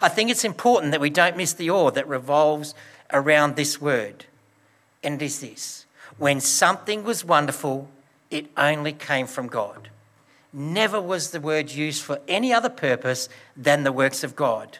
I 0.00 0.08
think 0.08 0.30
it's 0.30 0.44
important 0.44 0.92
that 0.92 1.00
we 1.00 1.10
don't 1.10 1.36
miss 1.36 1.52
the 1.52 1.70
awe 1.70 1.90
that 1.90 2.08
revolves 2.08 2.74
around 3.12 3.56
this 3.56 3.80
word. 3.80 4.26
And 5.02 5.20
it 5.20 5.24
is 5.24 5.40
this 5.40 5.86
when 6.18 6.40
something 6.40 7.04
was 7.04 7.24
wonderful, 7.24 7.88
it 8.30 8.46
only 8.56 8.92
came 8.92 9.26
from 9.26 9.46
God. 9.46 9.88
Never 10.52 11.00
was 11.00 11.30
the 11.30 11.40
word 11.40 11.70
used 11.70 12.02
for 12.02 12.20
any 12.26 12.52
other 12.52 12.70
purpose 12.70 13.28
than 13.56 13.84
the 13.84 13.92
works 13.92 14.24
of 14.24 14.34
God. 14.34 14.78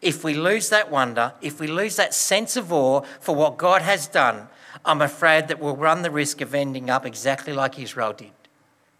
If 0.00 0.24
we 0.24 0.34
lose 0.34 0.70
that 0.70 0.90
wonder, 0.90 1.34
if 1.42 1.60
we 1.60 1.66
lose 1.66 1.96
that 1.96 2.14
sense 2.14 2.56
of 2.56 2.72
awe 2.72 3.02
for 3.20 3.34
what 3.34 3.58
God 3.58 3.82
has 3.82 4.06
done, 4.06 4.48
I'm 4.84 5.02
afraid 5.02 5.48
that 5.48 5.60
we'll 5.60 5.76
run 5.76 6.02
the 6.02 6.10
risk 6.10 6.40
of 6.40 6.54
ending 6.54 6.88
up 6.88 7.04
exactly 7.04 7.52
like 7.52 7.78
Israel 7.78 8.12
did, 8.12 8.30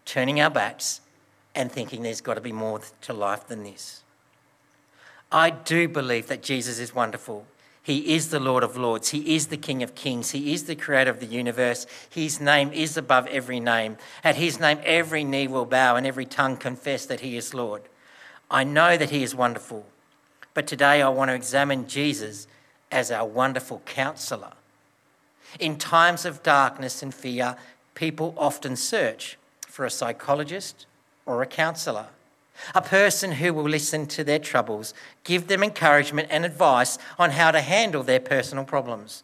turning 0.05 0.39
our 0.39 0.51
backs 0.51 1.01
and 1.55 1.71
thinking 1.71 2.03
there's 2.03 2.21
got 2.21 2.35
to 2.35 2.41
be 2.41 2.51
more 2.51 2.81
to 3.01 3.13
life 3.13 3.47
than 3.47 3.63
this. 3.63 4.02
I 5.33 5.49
do 5.49 5.87
believe 5.87 6.27
that 6.27 6.43
Jesus 6.43 6.77
is 6.77 6.93
wonderful. 6.93 7.47
He 7.81 8.13
is 8.13 8.29
the 8.29 8.39
Lord 8.39 8.63
of 8.63 8.77
Lords. 8.77 9.09
He 9.09 9.35
is 9.35 9.47
the 9.47 9.57
King 9.57 9.81
of 9.83 9.95
Kings. 9.95 10.31
He 10.31 10.53
is 10.53 10.65
the 10.65 10.75
creator 10.75 11.09
of 11.09 11.19
the 11.19 11.25
universe. 11.25 11.85
His 12.09 12.39
name 12.39 12.71
is 12.71 12.95
above 12.95 13.27
every 13.27 13.59
name. 13.59 13.97
At 14.23 14.35
his 14.35 14.59
name, 14.59 14.79
every 14.85 15.23
knee 15.23 15.47
will 15.47 15.65
bow 15.65 15.95
and 15.95 16.07
every 16.07 16.25
tongue 16.25 16.55
confess 16.55 17.05
that 17.07 17.21
he 17.21 17.35
is 17.35 17.53
Lord. 17.53 17.81
I 18.49 18.63
know 18.63 18.95
that 18.95 19.09
he 19.09 19.23
is 19.23 19.35
wonderful. 19.35 19.85
But 20.53 20.67
today 20.67 21.01
I 21.01 21.09
want 21.09 21.29
to 21.29 21.35
examine 21.35 21.87
Jesus 21.87 22.47
as 22.91 23.11
our 23.11 23.25
wonderful 23.25 23.81
counselor. 23.85 24.53
In 25.59 25.77
times 25.77 26.25
of 26.25 26.43
darkness 26.43 27.01
and 27.01 27.13
fear, 27.13 27.57
people 27.95 28.35
often 28.37 28.75
search 28.75 29.37
for 29.67 29.83
a 29.83 29.89
psychologist 29.89 30.85
or 31.25 31.41
a 31.41 31.47
counselor, 31.47 32.07
a 32.73 32.81
person 32.81 33.33
who 33.33 33.53
will 33.53 33.63
listen 33.63 34.05
to 34.07 34.23
their 34.23 34.39
troubles, 34.39 34.93
give 35.23 35.47
them 35.47 35.63
encouragement 35.63 36.27
and 36.31 36.45
advice 36.45 36.97
on 37.17 37.31
how 37.31 37.51
to 37.51 37.61
handle 37.61 38.03
their 38.03 38.19
personal 38.19 38.63
problems. 38.63 39.23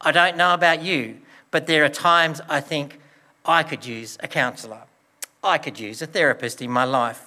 I 0.00 0.12
don't 0.12 0.36
know 0.36 0.54
about 0.54 0.82
you, 0.82 1.18
but 1.50 1.66
there 1.66 1.84
are 1.84 1.88
times 1.88 2.40
I 2.48 2.60
think 2.60 2.98
I 3.44 3.62
could 3.62 3.86
use 3.86 4.16
a 4.20 4.28
counsellor. 4.28 4.82
I 5.42 5.58
could 5.58 5.78
use 5.78 6.02
a 6.02 6.06
therapist 6.06 6.60
in 6.60 6.70
my 6.70 6.84
life. 6.84 7.26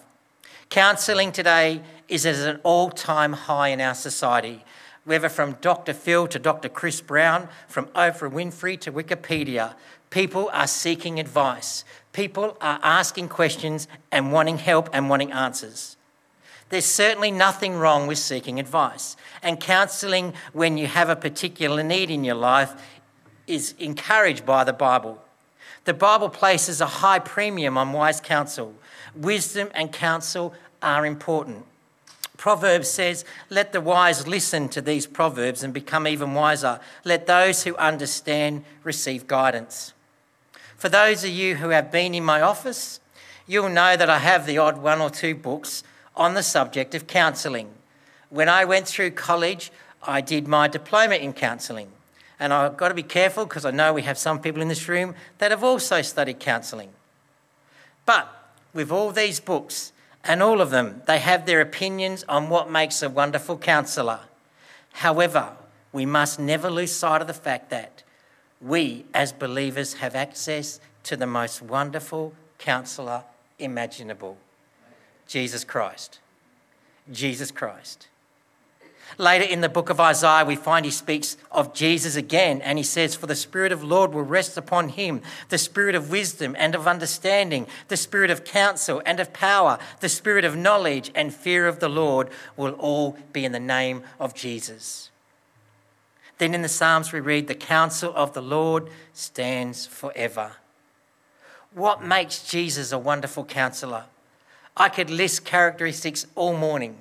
Counselling 0.69 1.31
today 1.31 1.81
is 2.07 2.25
at 2.25 2.35
an 2.35 2.59
all 2.63 2.89
time 2.89 3.33
high 3.33 3.69
in 3.69 3.81
our 3.81 3.95
society, 3.95 4.63
whether 5.05 5.29
from 5.29 5.57
Dr. 5.61 5.93
Phil 5.93 6.27
to 6.27 6.39
Dr. 6.39 6.69
Chris 6.69 7.01
Brown, 7.01 7.49
from 7.67 7.87
Oprah 7.87 8.31
Winfrey 8.31 8.79
to 8.81 8.91
Wikipedia. 8.91 9.73
People 10.13 10.51
are 10.53 10.67
seeking 10.67 11.19
advice. 11.19 11.83
People 12.11 12.55
are 12.61 12.79
asking 12.83 13.29
questions 13.29 13.87
and 14.11 14.31
wanting 14.31 14.59
help 14.59 14.87
and 14.93 15.09
wanting 15.09 15.31
answers. 15.31 15.97
There's 16.69 16.85
certainly 16.85 17.31
nothing 17.31 17.73
wrong 17.73 18.05
with 18.05 18.19
seeking 18.19 18.59
advice. 18.59 19.17
And 19.41 19.59
counselling 19.59 20.35
when 20.51 20.77
you 20.77 20.85
have 20.85 21.09
a 21.09 21.15
particular 21.15 21.81
need 21.81 22.11
in 22.11 22.23
your 22.23 22.35
life 22.35 22.75
is 23.47 23.73
encouraged 23.79 24.45
by 24.45 24.63
the 24.63 24.71
Bible. 24.71 25.19
The 25.85 25.95
Bible 25.95 26.29
places 26.29 26.79
a 26.79 26.85
high 26.85 27.17
premium 27.17 27.75
on 27.75 27.91
wise 27.91 28.21
counsel. 28.21 28.75
Wisdom 29.15 29.69
and 29.73 29.91
counsel 29.91 30.53
are 30.83 31.07
important. 31.07 31.65
Proverbs 32.37 32.87
says, 32.87 33.25
Let 33.49 33.73
the 33.73 33.81
wise 33.81 34.27
listen 34.27 34.69
to 34.69 34.81
these 34.81 35.07
proverbs 35.07 35.63
and 35.63 35.73
become 35.73 36.07
even 36.07 36.35
wiser. 36.35 36.79
Let 37.03 37.25
those 37.25 37.63
who 37.63 37.75
understand 37.77 38.63
receive 38.83 39.25
guidance. 39.25 39.93
For 40.83 40.89
those 40.89 41.23
of 41.23 41.29
you 41.29 41.55
who 41.55 41.69
have 41.69 41.93
been 41.93 42.13
in 42.13 42.25
my 42.25 42.41
office, 42.41 42.99
you'll 43.47 43.69
know 43.69 43.95
that 43.95 44.09
I 44.09 44.19
have 44.19 44.45
the 44.45 44.57
odd 44.57 44.79
one 44.79 44.99
or 44.99 45.09
two 45.09 45.33
books 45.33 45.81
on 46.13 46.33
the 46.33 46.43
subject 46.43 46.93
of 46.93 47.07
counselling. 47.07 47.69
When 48.29 48.49
I 48.49 48.65
went 48.65 48.85
through 48.85 49.11
college, 49.11 49.71
I 50.05 50.19
did 50.19 50.45
my 50.45 50.67
diploma 50.67 51.15
in 51.15 51.31
counselling. 51.31 51.87
And 52.37 52.51
I've 52.51 52.75
got 52.75 52.89
to 52.89 52.93
be 52.93 53.01
careful 53.01 53.45
because 53.45 53.63
I 53.63 53.71
know 53.71 53.93
we 53.93 54.01
have 54.01 54.17
some 54.17 54.41
people 54.41 54.61
in 54.61 54.67
this 54.67 54.89
room 54.89 55.15
that 55.37 55.51
have 55.51 55.63
also 55.63 56.01
studied 56.01 56.41
counselling. 56.41 56.89
But 58.05 58.27
with 58.73 58.91
all 58.91 59.11
these 59.11 59.39
books, 59.39 59.93
and 60.21 60.43
all 60.43 60.59
of 60.59 60.69
them, 60.69 61.01
they 61.07 61.19
have 61.19 61.45
their 61.45 61.61
opinions 61.61 62.25
on 62.27 62.49
what 62.49 62.69
makes 62.69 63.01
a 63.01 63.09
wonderful 63.09 63.57
counsellor. 63.57 64.19
However, 64.91 65.51
we 65.93 66.05
must 66.05 66.41
never 66.41 66.69
lose 66.69 66.91
sight 66.91 67.21
of 67.21 67.27
the 67.27 67.33
fact 67.33 67.69
that 67.69 68.03
we, 68.63 69.05
as 69.13 69.33
believers, 69.33 69.95
have 69.95 70.15
access 70.15 70.79
to 71.03 71.17
the 71.17 71.27
most 71.27 71.61
wonderful 71.61 72.33
counsellor 72.57 73.23
imaginable 73.59 74.37
Jesus 75.27 75.63
Christ. 75.63 76.19
Jesus 77.11 77.51
Christ. 77.51 78.07
Later 79.17 79.45
in 79.45 79.61
the 79.61 79.69
book 79.69 79.89
of 79.89 79.99
Isaiah, 79.99 80.45
we 80.45 80.55
find 80.55 80.85
he 80.85 80.91
speaks 80.91 81.37
of 81.51 81.73
Jesus 81.73 82.15
again, 82.15 82.61
and 82.61 82.77
he 82.77 82.83
says, 82.83 83.15
For 83.15 83.27
the 83.27 83.35
Spirit 83.35 83.71
of 83.71 83.83
Lord 83.83 84.13
will 84.13 84.23
rest 84.23 84.57
upon 84.57 84.89
him, 84.89 85.21
the 85.49 85.57
Spirit 85.57 85.93
of 85.93 86.09
wisdom 86.09 86.55
and 86.57 86.73
of 86.73 86.87
understanding, 86.87 87.67
the 87.89 87.97
Spirit 87.97 88.31
of 88.31 88.43
counsel 88.43 89.01
and 89.05 89.19
of 89.19 89.33
power, 89.33 89.77
the 89.99 90.09
Spirit 90.09 90.45
of 90.45 90.55
knowledge 90.55 91.11
and 91.13 91.33
fear 91.33 91.67
of 91.67 91.79
the 91.79 91.89
Lord 91.89 92.29
will 92.57 92.73
all 92.73 93.17
be 93.33 93.45
in 93.45 93.51
the 93.51 93.59
name 93.59 94.03
of 94.19 94.33
Jesus. 94.33 95.11
Then 96.37 96.53
in 96.53 96.61
the 96.61 96.69
Psalms, 96.69 97.11
we 97.11 97.19
read, 97.19 97.47
The 97.47 97.55
counsel 97.55 98.13
of 98.15 98.33
the 98.33 98.41
Lord 98.41 98.89
stands 99.13 99.85
forever. 99.85 100.53
What 101.73 102.03
makes 102.03 102.43
Jesus 102.43 102.91
a 102.91 102.99
wonderful 102.99 103.45
counselor? 103.45 104.05
I 104.75 104.89
could 104.89 105.09
list 105.09 105.45
characteristics 105.45 106.25
all 106.35 106.55
morning. 106.55 106.97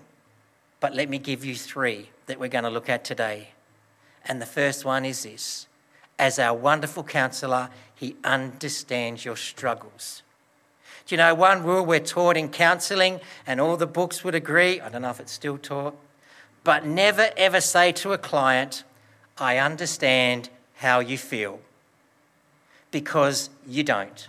But 0.81 0.95
let 0.95 1.09
me 1.09 1.19
give 1.19 1.45
you 1.45 1.55
three 1.55 2.09
that 2.27 2.41
we're 2.41 2.49
going 2.49 2.65
to 2.65 2.71
look 2.71 2.89
at 2.89 3.05
today. 3.05 3.51
And 4.25 4.43
the 4.43 4.47
first 4.47 4.85
one 4.85 5.05
is 5.05 5.23
this 5.23 5.67
As 6.19 6.39
our 6.39 6.55
wonderful 6.55 7.05
counselor, 7.05 7.71
he 7.95 8.17
understands 8.25 9.25
your 9.25 9.37
struggles. 9.37 10.23
Do 11.07 11.15
you 11.15 11.19
know 11.19 11.35
one 11.35 11.63
rule 11.63 11.85
we're 11.85 12.01
taught 12.01 12.37
in 12.37 12.49
counseling, 12.49 13.21
and 13.47 13.61
all 13.61 13.77
the 13.77 13.87
books 13.87 14.25
would 14.25 14.35
agree? 14.35 14.81
I 14.81 14.89
don't 14.89 15.03
know 15.03 15.11
if 15.11 15.21
it's 15.21 15.33
still 15.33 15.59
taught, 15.59 15.97
but 16.65 16.85
never 16.85 17.31
ever 17.37 17.61
say 17.61 17.93
to 17.93 18.13
a 18.13 18.19
client, 18.19 18.85
I 19.43 19.59
understand 19.59 20.49
how 20.77 21.01
you 21.01 21.19
feel. 21.19 21.61
Because 22.93 23.51
you 23.67 23.83
don't. 23.83 24.29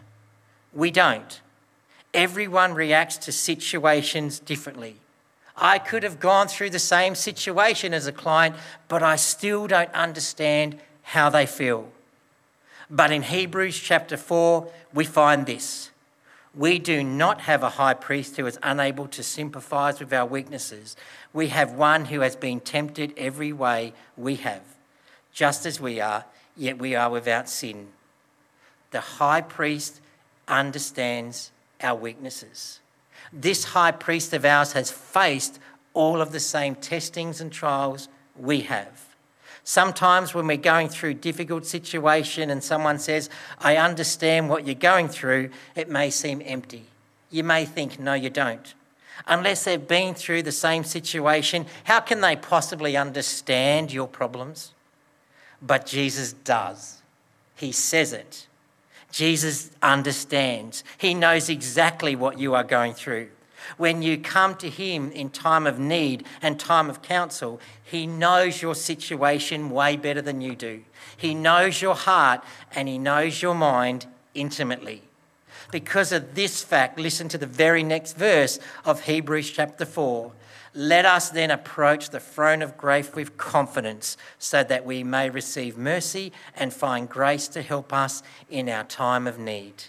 We 0.73 0.89
don't. 0.89 1.39
Everyone 2.13 2.73
reacts 2.73 3.17
to 3.17 3.31
situations 3.31 4.39
differently. 4.39 4.95
I 5.55 5.77
could 5.77 6.01
have 6.01 6.19
gone 6.19 6.47
through 6.47 6.71
the 6.71 6.79
same 6.79 7.13
situation 7.13 7.93
as 7.93 8.07
a 8.07 8.11
client, 8.11 8.55
but 8.87 9.03
I 9.03 9.15
still 9.15 9.67
don't 9.67 9.93
understand 9.93 10.79
how 11.03 11.29
they 11.29 11.45
feel. 11.45 11.89
But 12.89 13.11
in 13.11 13.21
Hebrews 13.21 13.79
chapter 13.79 14.17
4, 14.17 14.67
we 14.93 15.05
find 15.05 15.45
this 15.45 15.91
We 16.55 16.79
do 16.79 17.03
not 17.03 17.41
have 17.41 17.61
a 17.61 17.69
high 17.69 17.93
priest 17.93 18.37
who 18.37 18.47
is 18.47 18.57
unable 18.63 19.07
to 19.09 19.21
sympathize 19.21 19.99
with 19.99 20.11
our 20.11 20.25
weaknesses. 20.25 20.95
We 21.33 21.49
have 21.49 21.73
one 21.73 22.05
who 22.05 22.21
has 22.21 22.35
been 22.35 22.59
tempted 22.59 23.13
every 23.15 23.53
way 23.53 23.93
we 24.17 24.35
have, 24.35 24.63
just 25.33 25.65
as 25.65 25.79
we 25.79 25.99
are, 25.99 26.25
yet 26.55 26.77
we 26.77 26.95
are 26.95 27.09
without 27.09 27.49
sin. 27.49 27.89
The 28.91 29.01
high 29.01 29.41
priest 29.41 29.99
understands 30.47 31.51
our 31.81 31.95
weaknesses. 31.95 32.79
This 33.31 33.63
high 33.65 33.91
priest 33.91 34.33
of 34.33 34.45
ours 34.45 34.73
has 34.73 34.91
faced 34.91 35.59
all 35.93 36.21
of 36.21 36.31
the 36.31 36.39
same 36.39 36.75
testings 36.75 37.41
and 37.41 37.51
trials 37.51 38.07
we 38.37 38.61
have. 38.61 39.15
Sometimes 39.63 40.33
when 40.33 40.45
we're 40.45 40.57
going 40.57 40.89
through 40.89 41.15
difficult 41.15 41.65
situation 41.65 42.49
and 42.49 42.63
someone 42.63 42.99
says, 42.99 43.29
"I 43.59 43.77
understand 43.77 44.49
what 44.49 44.65
you're 44.65 44.75
going 44.75 45.07
through," 45.07 45.51
it 45.73 45.89
may 45.89 46.09
seem 46.09 46.41
empty. 46.45 46.85
You 47.31 47.43
may 47.43 47.65
think, 47.65 47.99
"No, 47.99 48.13
you 48.13 48.29
don't." 48.29 48.73
Unless 49.25 49.63
they've 49.63 49.87
been 49.87 50.15
through 50.15 50.43
the 50.43 50.51
same 50.51 50.83
situation, 50.83 51.65
how 51.85 52.01
can 52.01 52.21
they 52.21 52.35
possibly 52.35 52.97
understand 52.97 53.91
your 53.93 54.07
problems? 54.07 54.73
But 55.65 55.85
Jesus 55.85 56.33
does. 56.33 57.01
He 57.55 57.71
says 57.71 58.11
it. 58.13 58.47
Jesus 59.11 59.71
understands. 59.81 60.83
He 60.97 61.13
knows 61.13 61.47
exactly 61.47 62.15
what 62.15 62.37
you 62.37 62.53
are 62.55 62.63
going 62.63 62.93
through. 62.93 63.29
When 63.77 64.01
you 64.01 64.17
come 64.17 64.55
to 64.55 64.69
Him 64.69 65.11
in 65.11 65.29
time 65.29 65.65
of 65.65 65.79
need 65.79 66.25
and 66.41 66.59
time 66.59 66.89
of 66.89 67.01
counsel, 67.01 67.61
He 67.83 68.05
knows 68.05 68.61
your 68.61 68.75
situation 68.75 69.69
way 69.69 69.95
better 69.95 70.21
than 70.21 70.41
you 70.41 70.55
do. 70.55 70.83
He 71.15 71.33
knows 71.33 71.81
your 71.81 71.95
heart 71.95 72.43
and 72.75 72.87
He 72.87 72.97
knows 72.97 73.41
your 73.41 73.55
mind 73.55 74.05
intimately. 74.33 75.03
Because 75.71 76.11
of 76.11 76.35
this 76.35 76.61
fact, 76.61 76.99
listen 76.99 77.29
to 77.29 77.37
the 77.37 77.47
very 77.47 77.83
next 77.83 78.17
verse 78.17 78.59
of 78.83 79.03
Hebrews 79.03 79.51
chapter 79.51 79.85
4. 79.85 80.31
Let 80.75 81.05
us 81.05 81.29
then 81.29 81.51
approach 81.51 82.09
the 82.09 82.19
throne 82.19 82.63
of 82.63 82.77
grace 82.77 83.13
with 83.13 83.37
confidence 83.37 84.17
so 84.39 84.63
that 84.63 84.85
we 84.85 85.03
may 85.03 85.29
receive 85.29 85.77
mercy 85.77 86.31
and 86.55 86.73
find 86.73 87.07
grace 87.07 87.47
to 87.49 87.61
help 87.61 87.93
us 87.93 88.23
in 88.49 88.67
our 88.67 88.83
time 88.83 89.27
of 89.27 89.37
need. 89.37 89.83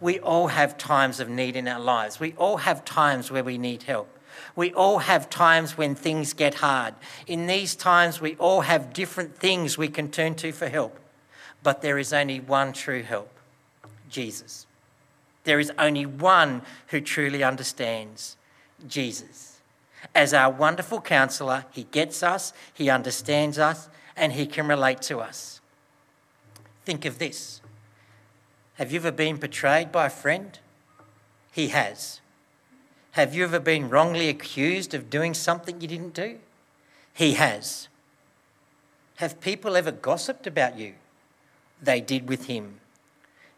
We 0.00 0.20
all 0.20 0.48
have 0.48 0.78
times 0.78 1.18
of 1.18 1.28
need 1.28 1.56
in 1.56 1.66
our 1.66 1.80
lives. 1.80 2.20
We 2.20 2.32
all 2.34 2.58
have 2.58 2.84
times 2.84 3.30
where 3.30 3.44
we 3.44 3.58
need 3.58 3.82
help. 3.82 4.16
We 4.54 4.72
all 4.72 5.00
have 5.00 5.28
times 5.28 5.76
when 5.76 5.94
things 5.94 6.32
get 6.32 6.54
hard. 6.54 6.94
In 7.26 7.46
these 7.46 7.74
times, 7.74 8.20
we 8.20 8.36
all 8.36 8.62
have 8.62 8.92
different 8.92 9.36
things 9.36 9.76
we 9.76 9.88
can 9.88 10.10
turn 10.10 10.36
to 10.36 10.52
for 10.52 10.68
help. 10.68 10.98
But 11.62 11.82
there 11.82 11.98
is 11.98 12.12
only 12.12 12.40
one 12.40 12.72
true 12.72 13.02
help 13.02 13.30
Jesus. 14.08 14.66
There 15.44 15.60
is 15.60 15.72
only 15.78 16.06
one 16.06 16.62
who 16.88 17.00
truly 17.00 17.42
understands. 17.42 18.36
Jesus. 18.88 19.60
As 20.14 20.32
our 20.32 20.50
wonderful 20.50 21.00
counselor, 21.00 21.66
he 21.70 21.84
gets 21.84 22.22
us, 22.22 22.52
he 22.72 22.90
understands 22.90 23.58
us, 23.58 23.88
and 24.16 24.32
he 24.32 24.46
can 24.46 24.66
relate 24.66 25.02
to 25.02 25.18
us. 25.18 25.60
Think 26.84 27.04
of 27.04 27.18
this. 27.18 27.60
Have 28.74 28.92
you 28.92 28.98
ever 28.98 29.12
been 29.12 29.36
betrayed 29.36 29.92
by 29.92 30.06
a 30.06 30.10
friend? 30.10 30.58
He 31.52 31.68
has. 31.68 32.20
Have 33.12 33.34
you 33.34 33.44
ever 33.44 33.60
been 33.60 33.90
wrongly 33.90 34.28
accused 34.28 34.94
of 34.94 35.10
doing 35.10 35.34
something 35.34 35.80
you 35.80 35.88
didn't 35.88 36.14
do? 36.14 36.38
He 37.12 37.34
has. 37.34 37.88
Have 39.16 39.40
people 39.40 39.76
ever 39.76 39.90
gossiped 39.90 40.46
about 40.46 40.78
you? 40.78 40.94
They 41.82 42.00
did 42.00 42.28
with 42.28 42.46
him. 42.46 42.80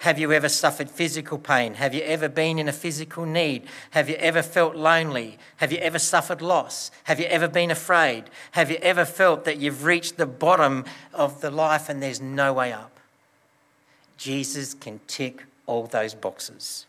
Have 0.02 0.18
you 0.18 0.32
ever 0.32 0.48
suffered 0.48 0.90
physical 0.90 1.38
pain? 1.38 1.74
Have 1.74 1.94
you 1.94 2.02
ever 2.02 2.28
been 2.28 2.58
in 2.58 2.66
a 2.66 2.72
physical 2.72 3.24
need? 3.24 3.62
Have 3.92 4.08
you 4.08 4.16
ever 4.16 4.42
felt 4.42 4.74
lonely? 4.74 5.38
Have 5.58 5.70
you 5.70 5.78
ever 5.78 6.00
suffered 6.00 6.42
loss? 6.42 6.90
Have 7.04 7.20
you 7.20 7.26
ever 7.26 7.46
been 7.46 7.70
afraid? 7.70 8.24
Have 8.50 8.68
you 8.68 8.78
ever 8.82 9.04
felt 9.04 9.44
that 9.44 9.58
you've 9.58 9.84
reached 9.84 10.16
the 10.16 10.26
bottom 10.26 10.86
of 11.14 11.40
the 11.40 11.52
life 11.52 11.88
and 11.88 12.02
there's 12.02 12.20
no 12.20 12.52
way 12.52 12.72
up? 12.72 12.98
Jesus 14.18 14.74
can 14.74 14.98
tick 15.06 15.44
all 15.66 15.86
those 15.86 16.14
boxes. 16.14 16.86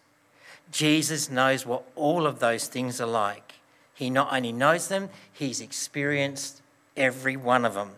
Jesus 0.71 1.29
knows 1.29 1.67
what 1.67 1.83
all 1.95 2.25
of 2.25 2.39
those 2.39 2.65
things 2.65 2.99
are 2.99 3.05
like. 3.05 3.53
He 3.93 4.09
not 4.09 4.33
only 4.33 4.51
knows 4.51 4.87
them, 4.87 5.09
he's 5.31 5.61
experienced 5.61 6.63
every 6.97 7.37
one 7.37 7.63
of 7.63 7.75
them. 7.75 7.91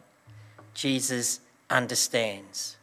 Jesus 0.73 1.39
understands. 1.69 2.74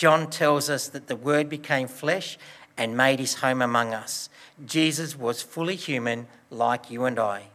John 0.00 0.30
tells 0.30 0.70
us 0.70 0.88
that 0.88 1.08
the 1.08 1.14
Word 1.14 1.50
became 1.50 1.86
flesh 1.86 2.38
and 2.78 2.96
made 2.96 3.18
his 3.18 3.34
home 3.34 3.60
among 3.60 3.92
us. 3.92 4.30
Jesus 4.64 5.14
was 5.14 5.42
fully 5.42 5.76
human, 5.76 6.26
like 6.48 6.90
you 6.90 7.04
and 7.04 7.18
I. 7.18 7.48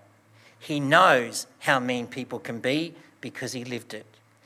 He 0.59 0.79
knows 0.79 1.47
how 1.61 1.79
mean 1.79 2.05
people 2.05 2.37
can 2.37 2.59
be 2.59 2.93
because 3.19 3.53
he 3.53 3.65
lived 3.65 3.95
it. 3.95 4.05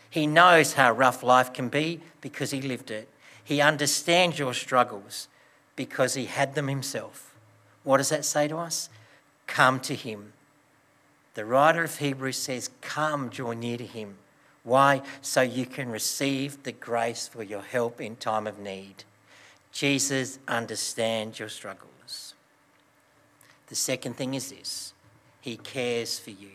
He 0.09 0.27
knows 0.27 0.75
how 0.75 0.93
rough 0.93 1.23
life 1.23 1.51
can 1.51 1.67
be 1.67 1.99
because 2.21 2.51
he 2.51 2.61
lived 2.61 2.89
it. 2.89 3.09
He 3.43 3.59
understands 3.59 4.39
your 4.39 4.53
struggles 4.53 5.27
because 5.75 6.13
he 6.13 6.23
had 6.23 6.55
them 6.55 6.69
himself. 6.69 7.35
What 7.83 7.97
does 7.97 8.07
that 8.11 8.23
say 8.23 8.47
to 8.47 8.59
us? 8.59 8.89
Come 9.45 9.81
to 9.81 9.93
him. 9.93 10.31
The 11.33 11.43
writer 11.43 11.83
of 11.83 11.97
Hebrews 11.97 12.37
says, 12.37 12.69
Come, 12.79 13.27
draw 13.27 13.51
near 13.51 13.77
to 13.77 13.85
him. 13.85 14.15
Why? 14.63 15.01
So 15.21 15.41
you 15.41 15.65
can 15.65 15.89
receive 15.89 16.63
the 16.63 16.71
grace 16.71 17.27
for 17.27 17.43
your 17.43 17.61
help 17.61 18.01
in 18.01 18.15
time 18.15 18.47
of 18.47 18.59
need. 18.59 19.03
Jesus 19.71 20.39
understands 20.47 21.39
your 21.39 21.49
struggles. 21.49 22.33
The 23.67 23.75
second 23.75 24.15
thing 24.15 24.33
is 24.33 24.49
this 24.49 24.93
He 25.41 25.57
cares 25.57 26.19
for 26.19 26.31
you. 26.31 26.49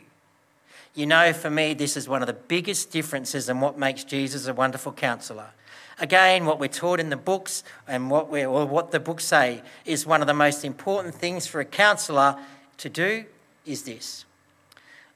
You 0.94 1.06
know, 1.06 1.32
for 1.32 1.50
me, 1.50 1.74
this 1.74 1.96
is 1.96 2.08
one 2.08 2.22
of 2.22 2.28
the 2.28 2.34
biggest 2.34 2.90
differences 2.90 3.48
in 3.48 3.60
what 3.60 3.78
makes 3.78 4.04
Jesus 4.04 4.46
a 4.46 4.54
wonderful 4.54 4.92
counselor. 4.92 5.50
Again, 5.98 6.44
what 6.44 6.58
we're 6.58 6.68
taught 6.68 7.00
in 7.00 7.10
the 7.10 7.16
books 7.16 7.64
and 7.86 8.10
what, 8.10 8.28
we 8.28 8.44
or 8.44 8.66
what 8.66 8.90
the 8.90 9.00
books 9.00 9.24
say 9.24 9.62
is 9.84 10.06
one 10.06 10.20
of 10.20 10.26
the 10.26 10.34
most 10.34 10.64
important 10.64 11.14
things 11.14 11.46
for 11.46 11.60
a 11.60 11.64
counselor 11.64 12.36
to 12.78 12.88
do 12.88 13.24
is 13.64 13.82
this 13.82 14.24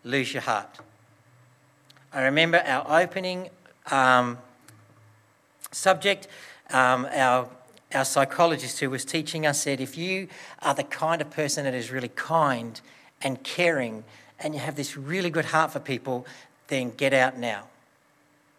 lose 0.05 0.33
your 0.33 0.43
heart. 0.43 0.79
I 2.13 2.23
remember 2.23 2.63
our 2.65 3.03
opening 3.03 3.51
um, 3.91 4.39
subject, 5.71 6.27
um, 6.71 7.07
our, 7.13 7.49
our 7.95 8.05
psychologist 8.05 8.81
who 8.81 8.89
was 8.89 9.05
teaching 9.05 9.45
us 9.45 9.61
said, 9.61 9.81
if 9.81 9.99
you 9.99 10.29
are 10.63 10.75
the 10.75 10.85
kind 10.85 11.21
of 11.21 11.31
person 11.31 11.65
that 11.65 11.75
is 11.75 11.91
really 11.91 12.09
kind 12.09 12.81
and 13.21 13.43
caring 13.43 14.05
and 14.41 14.55
you 14.55 14.61
have 14.61 14.77
this 14.77 14.97
really 14.97 15.31
good 15.31 15.47
heart 15.47 15.73
for 15.73 15.81
people, 15.81 16.27
then 16.69 16.91
get 16.97 17.13
out 17.13 17.37
now. 17.37 17.65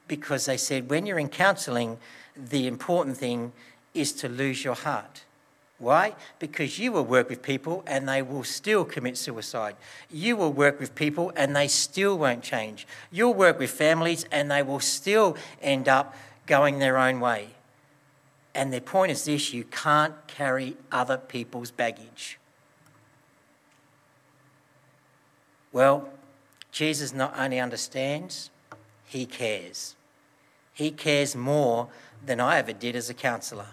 Because 0.07 0.45
they 0.45 0.57
said, 0.57 0.89
when 0.89 1.05
you're 1.05 1.19
in 1.19 1.29
counselling, 1.29 1.97
the 2.35 2.67
important 2.67 3.17
thing 3.17 3.51
is 3.93 4.11
to 4.13 4.29
lose 4.29 4.63
your 4.63 4.75
heart. 4.75 5.23
Why? 5.79 6.15
Because 6.39 6.77
you 6.77 6.91
will 6.91 7.05
work 7.05 7.29
with 7.29 7.41
people 7.41 7.83
and 7.87 8.07
they 8.07 8.21
will 8.21 8.43
still 8.43 8.83
commit 8.83 9.17
suicide. 9.17 9.77
You 10.11 10.35
will 10.35 10.51
work 10.51 10.77
with 10.77 10.93
people 10.93 11.31
and 11.37 11.55
they 11.55 11.69
still 11.69 12.17
won't 12.17 12.43
change. 12.43 12.85
You'll 13.11 13.33
work 13.33 13.57
with 13.57 13.71
families 13.71 14.25
and 14.29 14.51
they 14.51 14.61
will 14.61 14.81
still 14.81 15.37
end 15.61 15.87
up 15.87 16.13
going 16.47 16.79
their 16.79 16.97
own 16.97 17.21
way. 17.21 17.51
And 18.53 18.73
their 18.73 18.81
point 18.81 19.13
is 19.13 19.23
this 19.23 19.53
you 19.53 19.63
can't 19.63 20.13
carry 20.27 20.75
other 20.91 21.17
people's 21.17 21.71
baggage. 21.71 22.37
Well, 25.71 26.09
Jesus 26.73 27.13
not 27.13 27.39
only 27.39 27.59
understands, 27.59 28.49
he 29.05 29.25
cares. 29.25 29.95
He 30.73 30.91
cares 30.91 31.37
more 31.37 31.87
than 32.25 32.41
I 32.41 32.57
ever 32.57 32.73
did 32.73 32.97
as 32.97 33.09
a 33.09 33.13
counsellor 33.13 33.67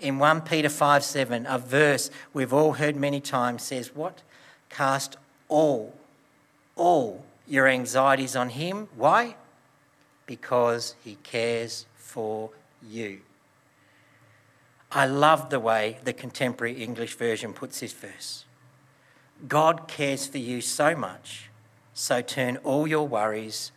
in 0.00 0.18
1 0.18 0.42
Peter 0.42 0.68
5 0.68 1.04
7, 1.04 1.46
a 1.46 1.58
verse 1.58 2.10
we've 2.32 2.52
all 2.52 2.74
heard 2.74 2.96
many 2.96 3.20
times 3.20 3.62
says, 3.62 3.94
What? 3.94 4.22
Cast 4.68 5.16
all, 5.48 5.94
all 6.76 7.24
your 7.46 7.66
anxieties 7.66 8.36
on 8.36 8.50
Him. 8.50 8.88
Why? 8.94 9.36
Because 10.26 10.94
He 11.02 11.16
cares 11.22 11.86
for 11.96 12.50
you. 12.86 13.20
I 14.90 15.06
love 15.06 15.50
the 15.50 15.60
way 15.60 15.98
the 16.04 16.12
contemporary 16.12 16.82
English 16.82 17.14
version 17.16 17.52
puts 17.52 17.80
this 17.80 17.92
verse. 17.92 18.44
God 19.46 19.86
cares 19.86 20.26
for 20.26 20.38
you 20.38 20.60
so 20.60 20.96
much, 20.96 21.50
so 21.92 22.22
turn 22.22 22.56
all 22.58 22.86
your 22.86 23.06
worries 23.06 23.72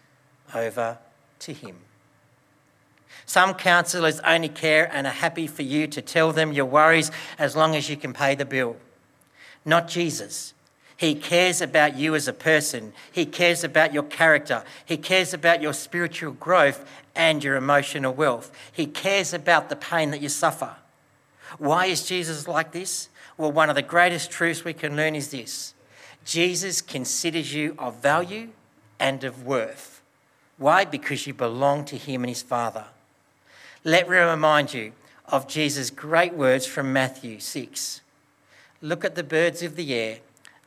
over 0.53 0.99
to 1.39 1.53
Him. 1.53 1.77
Some 3.31 3.53
counsellors 3.53 4.19
only 4.25 4.49
care 4.49 4.93
and 4.93 5.07
are 5.07 5.13
happy 5.13 5.47
for 5.47 5.61
you 5.61 5.87
to 5.87 6.01
tell 6.01 6.33
them 6.33 6.51
your 6.51 6.65
worries 6.65 7.11
as 7.39 7.55
long 7.55 7.77
as 7.77 7.89
you 7.89 7.95
can 7.95 8.11
pay 8.11 8.35
the 8.35 8.43
bill. 8.43 8.75
Not 9.63 9.87
Jesus. 9.87 10.53
He 10.97 11.15
cares 11.15 11.61
about 11.61 11.95
you 11.95 12.13
as 12.13 12.27
a 12.27 12.33
person. 12.33 12.91
He 13.09 13.25
cares 13.25 13.63
about 13.63 13.93
your 13.93 14.03
character. 14.03 14.65
He 14.83 14.97
cares 14.97 15.33
about 15.33 15.61
your 15.61 15.71
spiritual 15.71 16.33
growth 16.33 16.83
and 17.15 17.41
your 17.41 17.55
emotional 17.55 18.13
wealth. 18.13 18.51
He 18.69 18.85
cares 18.85 19.33
about 19.33 19.69
the 19.69 19.77
pain 19.77 20.11
that 20.11 20.19
you 20.19 20.27
suffer. 20.27 20.75
Why 21.57 21.85
is 21.85 22.05
Jesus 22.05 22.49
like 22.49 22.73
this? 22.73 23.07
Well, 23.37 23.53
one 23.53 23.69
of 23.69 23.77
the 23.77 23.81
greatest 23.81 24.29
truths 24.29 24.65
we 24.65 24.73
can 24.73 24.97
learn 24.97 25.15
is 25.15 25.31
this 25.31 25.73
Jesus 26.25 26.81
considers 26.81 27.53
you 27.53 27.75
of 27.79 27.95
value 28.01 28.49
and 28.99 29.23
of 29.23 29.45
worth 29.45 30.01
Why? 30.57 30.83
Because 30.83 31.25
you 31.25 31.33
belong 31.33 31.85
to 31.85 31.95
Him 31.95 32.23
and 32.23 32.29
His 32.29 32.41
Father. 32.41 32.87
Let 33.83 34.09
me 34.09 34.17
remind 34.17 34.75
you 34.75 34.91
of 35.27 35.47
Jesus' 35.47 35.89
great 35.89 36.33
words 36.33 36.67
from 36.67 36.93
Matthew 36.93 37.39
6. 37.39 38.01
Look 38.79 39.03
at 39.03 39.15
the 39.15 39.23
birds 39.23 39.63
of 39.63 39.75
the 39.75 39.93
air. 39.93 40.19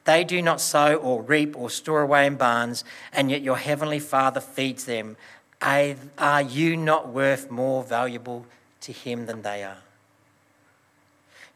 They 0.05 0.25
do 0.25 0.43
not 0.43 0.61
sow 0.61 0.97
or 0.97 1.23
reap 1.23 1.57
or 1.57 1.71
store 1.71 2.03
away 2.03 2.27
in 2.27 2.35
barns, 2.35 2.83
and 3.13 3.31
yet 3.31 3.43
your 3.43 3.57
heavenly 3.57 4.01
Father 4.01 4.41
feeds 4.41 4.85
them. 4.85 5.17
Are 5.63 6.43
you 6.43 6.77
not 6.77 7.09
worth 7.09 7.51
more 7.51 7.85
valuable 7.85 8.47
to 8.81 8.93
Him 8.93 9.27
than 9.27 9.43
they 9.43 9.63
are? 9.63 9.79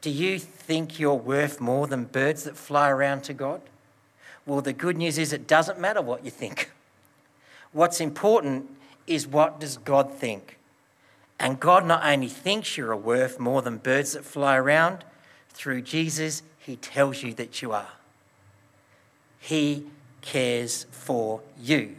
Do 0.01 0.11
you 0.11 0.39
think 0.39 1.01
you're 1.01 1.15
worth 1.15 1.61
more 1.61 1.89
than 1.89 2.05
birds 2.05 2.45
that 2.45 2.57
fly 2.57 2.89
around 2.89 3.23
to 3.25 3.35
God? 3.35 3.61
Well, 4.47 4.61
the 4.61 4.73
good 4.73 4.97
news 4.97 5.19
is 5.19 5.33
it 5.33 5.49
doesn't 5.49 5.81
matter 5.81 6.01
what 6.01 6.25
you 6.25 6.31
think. 6.31 6.71
What's 7.73 8.01
important 8.01 8.71
is 9.09 9.27
what 9.27 9.59
does 9.59 9.77
God 9.79 10.15
think? 10.15 10.58
And 11.41 11.61
God 11.61 11.87
not 11.87 12.05
only 12.05 12.29
thinks 12.29 12.77
you're 12.77 12.97
worth 12.97 13.39
more 13.39 13.63
than 13.63 13.79
birds 13.79 14.13
that 14.13 14.25
fly 14.25 14.57
around, 14.57 15.05
through 15.51 15.83
Jesus, 15.83 16.43
He 16.59 16.77
tells 16.77 17.23
you 17.23 17.35
that 17.35 17.63
you 17.63 17.73
are. 17.73 17.93
He 19.39 19.87
cares 20.21 20.87
for 20.91 21.41
you. 21.61 21.97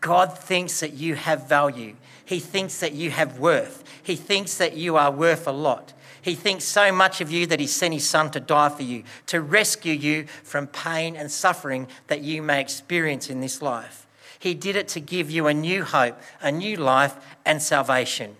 God 0.00 0.36
thinks 0.36 0.80
that 0.80 0.92
you 0.92 1.14
have 1.14 1.48
value. 1.48 1.96
He 2.24 2.40
thinks 2.40 2.80
that 2.80 2.92
you 2.92 3.10
have 3.10 3.38
worth. 3.38 3.84
He 4.02 4.16
thinks 4.16 4.56
that 4.58 4.76
you 4.76 4.96
are 4.96 5.10
worth 5.10 5.46
a 5.46 5.52
lot. 5.52 5.92
He 6.20 6.34
thinks 6.34 6.64
so 6.64 6.90
much 6.90 7.20
of 7.20 7.30
you 7.30 7.46
that 7.46 7.60
He 7.60 7.66
sent 7.66 7.94
His 7.94 8.08
Son 8.08 8.30
to 8.30 8.40
die 8.40 8.70
for 8.70 8.82
you, 8.82 9.04
to 9.26 9.40
rescue 9.40 9.92
you 9.92 10.26
from 10.42 10.66
pain 10.66 11.16
and 11.16 11.30
suffering 11.30 11.86
that 12.06 12.22
you 12.22 12.42
may 12.42 12.60
experience 12.60 13.28
in 13.28 13.40
this 13.40 13.60
life. 13.60 14.06
He 14.38 14.54
did 14.54 14.74
it 14.76 14.88
to 14.88 15.00
give 15.00 15.30
you 15.30 15.46
a 15.46 15.54
new 15.54 15.84
hope, 15.84 16.18
a 16.40 16.50
new 16.50 16.76
life, 16.76 17.14
and 17.44 17.62
salvation. 17.62 18.36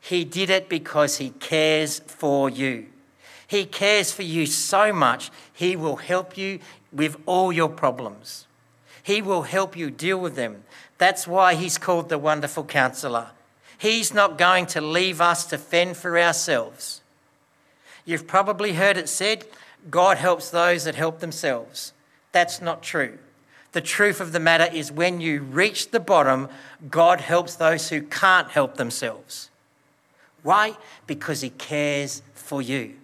He 0.00 0.24
did 0.24 0.50
it 0.50 0.68
because 0.68 1.18
He 1.18 1.30
cares 1.30 2.00
for 2.00 2.48
you. 2.48 2.86
He 3.46 3.64
cares 3.64 4.12
for 4.12 4.22
you 4.22 4.46
so 4.46 4.92
much, 4.92 5.30
He 5.52 5.76
will 5.76 5.96
help 5.96 6.36
you 6.36 6.60
with 6.92 7.16
all 7.26 7.52
your 7.52 7.68
problems. 7.68 8.46
He 9.02 9.22
will 9.22 9.42
help 9.42 9.76
you 9.76 9.90
deal 9.90 10.18
with 10.18 10.36
them. 10.36 10.64
That's 10.98 11.26
why 11.26 11.54
He's 11.54 11.78
called 11.78 12.08
the 12.08 12.18
Wonderful 12.18 12.64
Counselor. 12.64 13.28
He's 13.78 14.12
not 14.12 14.38
going 14.38 14.66
to 14.66 14.80
leave 14.80 15.20
us 15.20 15.46
to 15.46 15.56
fend 15.56 15.96
for 15.96 16.18
ourselves. 16.18 17.00
You've 18.04 18.26
probably 18.26 18.72
heard 18.72 18.96
it 18.96 19.08
said, 19.08 19.46
God 19.90 20.18
helps 20.18 20.50
those 20.50 20.84
that 20.84 20.96
help 20.96 21.20
themselves. 21.20 21.92
That's 22.32 22.60
not 22.60 22.82
true. 22.82 23.18
The 23.72 23.80
truth 23.80 24.20
of 24.20 24.32
the 24.32 24.40
matter 24.40 24.68
is, 24.72 24.90
when 24.90 25.20
you 25.20 25.42
reach 25.42 25.90
the 25.90 26.00
bottom, 26.00 26.48
God 26.90 27.20
helps 27.20 27.54
those 27.54 27.90
who 27.90 28.02
can't 28.02 28.50
help 28.50 28.76
themselves. 28.76 29.50
Why? 30.42 30.76
Because 31.06 31.40
He 31.40 31.50
cares 31.50 32.22
for 32.34 32.62
you. 32.62 32.94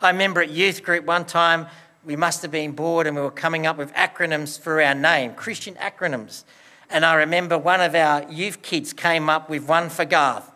I 0.00 0.10
remember 0.10 0.42
at 0.42 0.50
youth 0.50 0.82
group 0.82 1.04
one 1.04 1.24
time, 1.24 1.66
we 2.04 2.16
must 2.16 2.42
have 2.42 2.50
been 2.50 2.72
bored 2.72 3.06
and 3.06 3.14
we 3.16 3.22
were 3.22 3.30
coming 3.30 3.66
up 3.66 3.76
with 3.76 3.92
acronyms 3.94 4.58
for 4.58 4.82
our 4.82 4.94
name, 4.94 5.34
Christian 5.34 5.74
acronyms. 5.76 6.44
And 6.90 7.04
I 7.06 7.14
remember 7.14 7.56
one 7.56 7.80
of 7.80 7.94
our 7.94 8.30
youth 8.30 8.62
kids 8.62 8.92
came 8.92 9.30
up 9.30 9.48
with 9.48 9.68
one 9.68 9.88
for 9.88 10.04
Garth, 10.04 10.50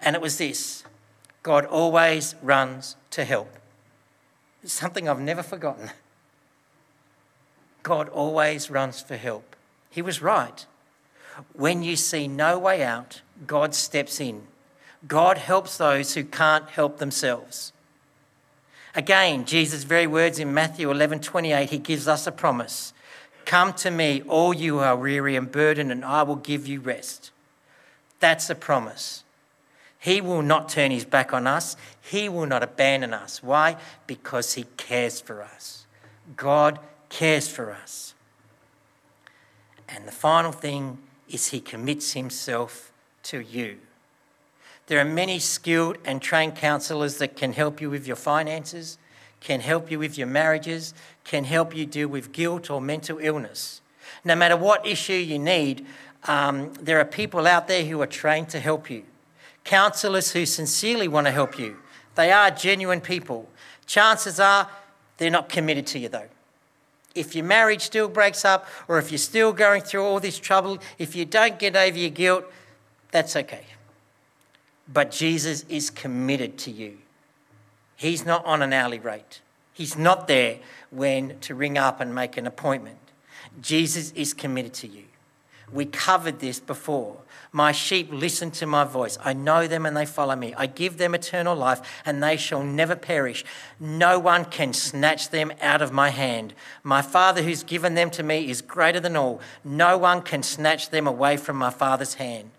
and 0.00 0.14
it 0.16 0.22
was 0.22 0.38
this 0.38 0.84
God 1.42 1.64
always 1.64 2.34
runs 2.42 2.96
to 3.10 3.24
help. 3.24 3.56
It's 4.62 4.72
something 4.72 5.08
I've 5.08 5.20
never 5.20 5.42
forgotten. 5.42 5.90
God 7.82 8.08
always 8.10 8.70
runs 8.70 9.00
for 9.00 9.16
help. 9.16 9.56
He 9.88 10.02
was 10.02 10.20
right. 10.20 10.66
When 11.54 11.82
you 11.82 11.96
see 11.96 12.28
no 12.28 12.58
way 12.58 12.82
out, 12.82 13.22
God 13.46 13.74
steps 13.74 14.20
in. 14.20 14.42
God 15.06 15.38
helps 15.38 15.78
those 15.78 16.14
who 16.14 16.24
can't 16.24 16.68
help 16.68 16.98
themselves. 16.98 17.72
Again, 18.94 19.44
Jesus' 19.44 19.84
very 19.84 20.06
words 20.06 20.38
in 20.38 20.52
Matthew 20.52 20.90
11 20.90 21.20
28, 21.20 21.70
he 21.70 21.78
gives 21.78 22.08
us 22.08 22.26
a 22.26 22.32
promise 22.32 22.92
Come 23.44 23.72
to 23.74 23.90
me, 23.90 24.22
all 24.28 24.54
you 24.54 24.74
who 24.74 24.80
are 24.80 24.96
weary 24.96 25.36
and 25.36 25.50
burdened, 25.50 25.90
and 25.90 26.04
I 26.04 26.22
will 26.22 26.36
give 26.36 26.66
you 26.66 26.80
rest. 26.80 27.30
That's 28.20 28.50
a 28.50 28.54
promise. 28.54 29.24
He 29.98 30.20
will 30.20 30.42
not 30.42 30.68
turn 30.68 30.90
his 30.90 31.04
back 31.04 31.32
on 31.32 31.46
us. 31.46 31.76
He 32.00 32.28
will 32.28 32.46
not 32.46 32.62
abandon 32.62 33.12
us. 33.12 33.42
Why? 33.42 33.76
Because 34.06 34.54
he 34.54 34.64
cares 34.76 35.20
for 35.20 35.42
us. 35.42 35.86
God 36.36 36.78
cares 37.08 37.48
for 37.48 37.72
us. 37.72 38.14
And 39.88 40.06
the 40.06 40.12
final 40.12 40.52
thing 40.52 40.98
is 41.28 41.48
he 41.48 41.60
commits 41.60 42.12
himself 42.12 42.92
to 43.24 43.40
you. 43.40 43.78
There 44.90 44.98
are 45.00 45.04
many 45.04 45.38
skilled 45.38 45.98
and 46.04 46.20
trained 46.20 46.56
counselors 46.56 47.18
that 47.18 47.36
can 47.36 47.52
help 47.52 47.80
you 47.80 47.88
with 47.90 48.08
your 48.08 48.16
finances, 48.16 48.98
can 49.38 49.60
help 49.60 49.88
you 49.88 50.00
with 50.00 50.18
your 50.18 50.26
marriages, 50.26 50.94
can 51.22 51.44
help 51.44 51.76
you 51.76 51.86
deal 51.86 52.08
with 52.08 52.32
guilt 52.32 52.70
or 52.70 52.80
mental 52.80 53.18
illness. 53.20 53.82
No 54.24 54.34
matter 54.34 54.56
what 54.56 54.84
issue 54.84 55.12
you 55.12 55.38
need, 55.38 55.86
um, 56.24 56.72
there 56.74 56.98
are 56.98 57.04
people 57.04 57.46
out 57.46 57.68
there 57.68 57.84
who 57.84 58.02
are 58.02 58.06
trained 58.08 58.48
to 58.48 58.58
help 58.58 58.90
you. 58.90 59.04
Counselors 59.62 60.32
who 60.32 60.44
sincerely 60.44 61.06
want 61.06 61.28
to 61.28 61.30
help 61.30 61.56
you. 61.56 61.76
They 62.16 62.32
are 62.32 62.50
genuine 62.50 63.00
people. 63.00 63.48
Chances 63.86 64.40
are 64.40 64.68
they're 65.18 65.30
not 65.30 65.48
committed 65.48 65.86
to 65.86 66.00
you, 66.00 66.08
though. 66.08 66.26
If 67.14 67.36
your 67.36 67.44
marriage 67.44 67.82
still 67.82 68.08
breaks 68.08 68.44
up, 68.44 68.66
or 68.88 68.98
if 68.98 69.12
you're 69.12 69.18
still 69.18 69.52
going 69.52 69.82
through 69.82 70.02
all 70.02 70.18
this 70.18 70.40
trouble, 70.40 70.78
if 70.98 71.14
you 71.14 71.26
don't 71.26 71.60
get 71.60 71.76
over 71.76 71.96
your 71.96 72.10
guilt, 72.10 72.44
that's 73.12 73.36
okay. 73.36 73.66
But 74.92 75.10
Jesus 75.10 75.64
is 75.68 75.90
committed 75.90 76.58
to 76.58 76.70
you. 76.70 76.98
He's 77.96 78.24
not 78.24 78.44
on 78.44 78.62
an 78.62 78.72
hourly 78.72 78.98
rate. 78.98 79.40
He's 79.72 79.96
not 79.96 80.26
there 80.26 80.58
when 80.90 81.38
to 81.40 81.54
ring 81.54 81.78
up 81.78 82.00
and 82.00 82.14
make 82.14 82.36
an 82.36 82.46
appointment. 82.46 82.98
Jesus 83.60 84.12
is 84.12 84.34
committed 84.34 84.74
to 84.74 84.88
you. 84.88 85.04
We 85.72 85.86
covered 85.86 86.40
this 86.40 86.58
before. 86.58 87.18
My 87.52 87.72
sheep 87.72 88.08
listen 88.10 88.50
to 88.52 88.66
my 88.66 88.84
voice. 88.84 89.18
I 89.24 89.32
know 89.32 89.66
them 89.66 89.86
and 89.86 89.96
they 89.96 90.06
follow 90.06 90.36
me. 90.36 90.54
I 90.56 90.66
give 90.66 90.98
them 90.98 91.14
eternal 91.14 91.56
life 91.56 91.80
and 92.04 92.22
they 92.22 92.36
shall 92.36 92.62
never 92.62 92.96
perish. 92.96 93.44
No 93.78 94.18
one 94.18 94.44
can 94.44 94.72
snatch 94.72 95.30
them 95.30 95.52
out 95.60 95.82
of 95.82 95.92
my 95.92 96.10
hand. 96.10 96.54
My 96.82 97.02
Father 97.02 97.42
who's 97.42 97.62
given 97.62 97.94
them 97.94 98.10
to 98.10 98.22
me 98.22 98.50
is 98.50 98.62
greater 98.62 99.00
than 99.00 99.16
all. 99.16 99.40
No 99.64 99.96
one 99.98 100.22
can 100.22 100.42
snatch 100.42 100.90
them 100.90 101.06
away 101.06 101.36
from 101.36 101.56
my 101.56 101.70
Father's 101.70 102.14
hand. 102.14 102.50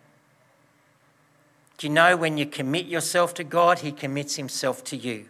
Do 1.82 1.88
you 1.88 1.94
know 1.94 2.16
when 2.16 2.38
you 2.38 2.46
commit 2.46 2.86
yourself 2.86 3.34
to 3.34 3.44
God, 3.44 3.80
He 3.80 3.92
commits 3.92 4.36
Himself 4.36 4.84
to 4.84 4.96
you? 4.96 5.26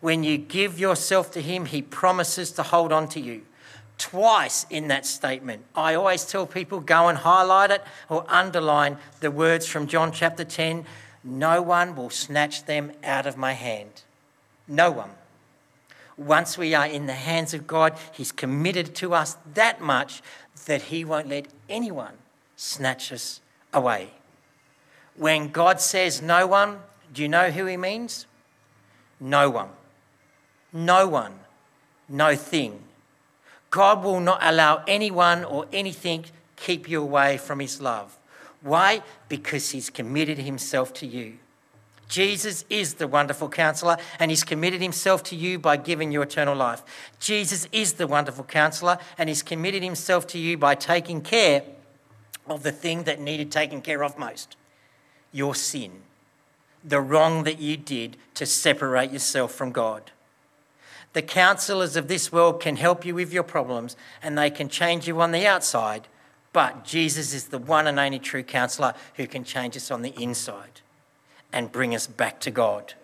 When 0.00 0.24
you 0.24 0.36
give 0.36 0.76
yourself 0.76 1.30
to 1.30 1.40
Him, 1.40 1.66
He 1.66 1.80
promises 1.80 2.50
to 2.52 2.64
hold 2.64 2.90
on 2.90 3.06
to 3.10 3.20
you. 3.20 3.42
Twice 3.98 4.66
in 4.68 4.88
that 4.88 5.06
statement, 5.06 5.62
I 5.76 5.94
always 5.94 6.24
tell 6.24 6.44
people 6.44 6.80
go 6.80 7.06
and 7.06 7.18
highlight 7.18 7.70
it 7.70 7.84
or 8.08 8.24
underline 8.26 8.98
the 9.20 9.30
words 9.30 9.68
from 9.68 9.86
John 9.86 10.10
chapter 10.10 10.42
10 10.42 10.86
No 11.22 11.62
one 11.62 11.94
will 11.94 12.10
snatch 12.10 12.64
them 12.64 12.90
out 13.04 13.24
of 13.24 13.36
my 13.36 13.52
hand. 13.52 14.02
No 14.66 14.90
one. 14.90 15.10
Once 16.16 16.58
we 16.58 16.74
are 16.74 16.86
in 16.86 17.06
the 17.06 17.12
hands 17.12 17.54
of 17.54 17.68
God, 17.68 17.96
He's 18.10 18.32
committed 18.32 18.96
to 18.96 19.14
us 19.14 19.36
that 19.54 19.80
much 19.80 20.20
that 20.66 20.82
He 20.82 21.04
won't 21.04 21.28
let 21.28 21.46
anyone 21.68 22.14
snatch 22.56 23.12
us 23.12 23.40
away. 23.72 24.10
When 25.16 25.48
God 25.48 25.80
says 25.80 26.22
no 26.22 26.46
one, 26.46 26.78
do 27.12 27.22
you 27.22 27.28
know 27.28 27.50
who 27.50 27.66
he 27.66 27.76
means? 27.76 28.26
No 29.20 29.50
one. 29.50 29.68
No 30.72 31.06
one. 31.06 31.34
No 32.08 32.34
thing. 32.34 32.82
God 33.70 34.02
will 34.02 34.20
not 34.20 34.40
allow 34.42 34.82
anyone 34.86 35.44
or 35.44 35.66
anything 35.72 36.26
keep 36.56 36.88
you 36.88 37.02
away 37.02 37.38
from 37.38 37.60
his 37.60 37.80
love. 37.80 38.18
Why? 38.62 39.02
Because 39.28 39.70
he's 39.70 39.90
committed 39.90 40.38
himself 40.38 40.92
to 40.94 41.06
you. 41.06 41.38
Jesus 42.08 42.64
is 42.68 42.94
the 42.94 43.08
wonderful 43.08 43.48
counselor 43.48 43.96
and 44.18 44.30
he's 44.30 44.44
committed 44.44 44.82
himself 44.82 45.22
to 45.24 45.36
you 45.36 45.58
by 45.58 45.78
giving 45.78 46.12
you 46.12 46.20
eternal 46.20 46.54
life. 46.54 46.82
Jesus 47.18 47.66
is 47.72 47.94
the 47.94 48.06
wonderful 48.06 48.44
counselor 48.44 48.98
and 49.16 49.30
he's 49.30 49.42
committed 49.42 49.82
himself 49.82 50.26
to 50.28 50.38
you 50.38 50.58
by 50.58 50.74
taking 50.74 51.22
care 51.22 51.62
of 52.46 52.62
the 52.62 52.72
thing 52.72 53.04
that 53.04 53.18
needed 53.18 53.50
taking 53.50 53.80
care 53.80 54.04
of 54.04 54.18
most 54.18 54.56
your 55.32 55.54
sin, 55.54 56.02
the 56.84 57.00
wrong 57.00 57.44
that 57.44 57.60
you 57.60 57.76
did 57.76 58.16
to 58.34 58.46
separate 58.46 59.10
yourself 59.10 59.52
from 59.52 59.72
God. 59.72 60.10
The 61.12 61.22
counselors 61.22 61.96
of 61.96 62.08
this 62.08 62.32
world 62.32 62.60
can 62.60 62.76
help 62.76 63.04
you 63.04 63.14
with 63.14 63.32
your 63.32 63.42
problems 63.42 63.96
and 64.22 64.36
they 64.36 64.50
can 64.50 64.68
change 64.68 65.06
you 65.06 65.20
on 65.20 65.32
the 65.32 65.46
outside, 65.46 66.08
but 66.52 66.84
Jesus 66.84 67.34
is 67.34 67.48
the 67.48 67.58
one 67.58 67.86
and 67.86 67.98
only 67.98 68.18
true 68.18 68.42
counselor 68.42 68.94
who 69.16 69.26
can 69.26 69.44
change 69.44 69.76
us 69.76 69.90
on 69.90 70.02
the 70.02 70.14
inside 70.20 70.80
and 71.52 71.72
bring 71.72 71.94
us 71.94 72.06
back 72.06 72.40
to 72.40 72.50
God. 72.50 72.94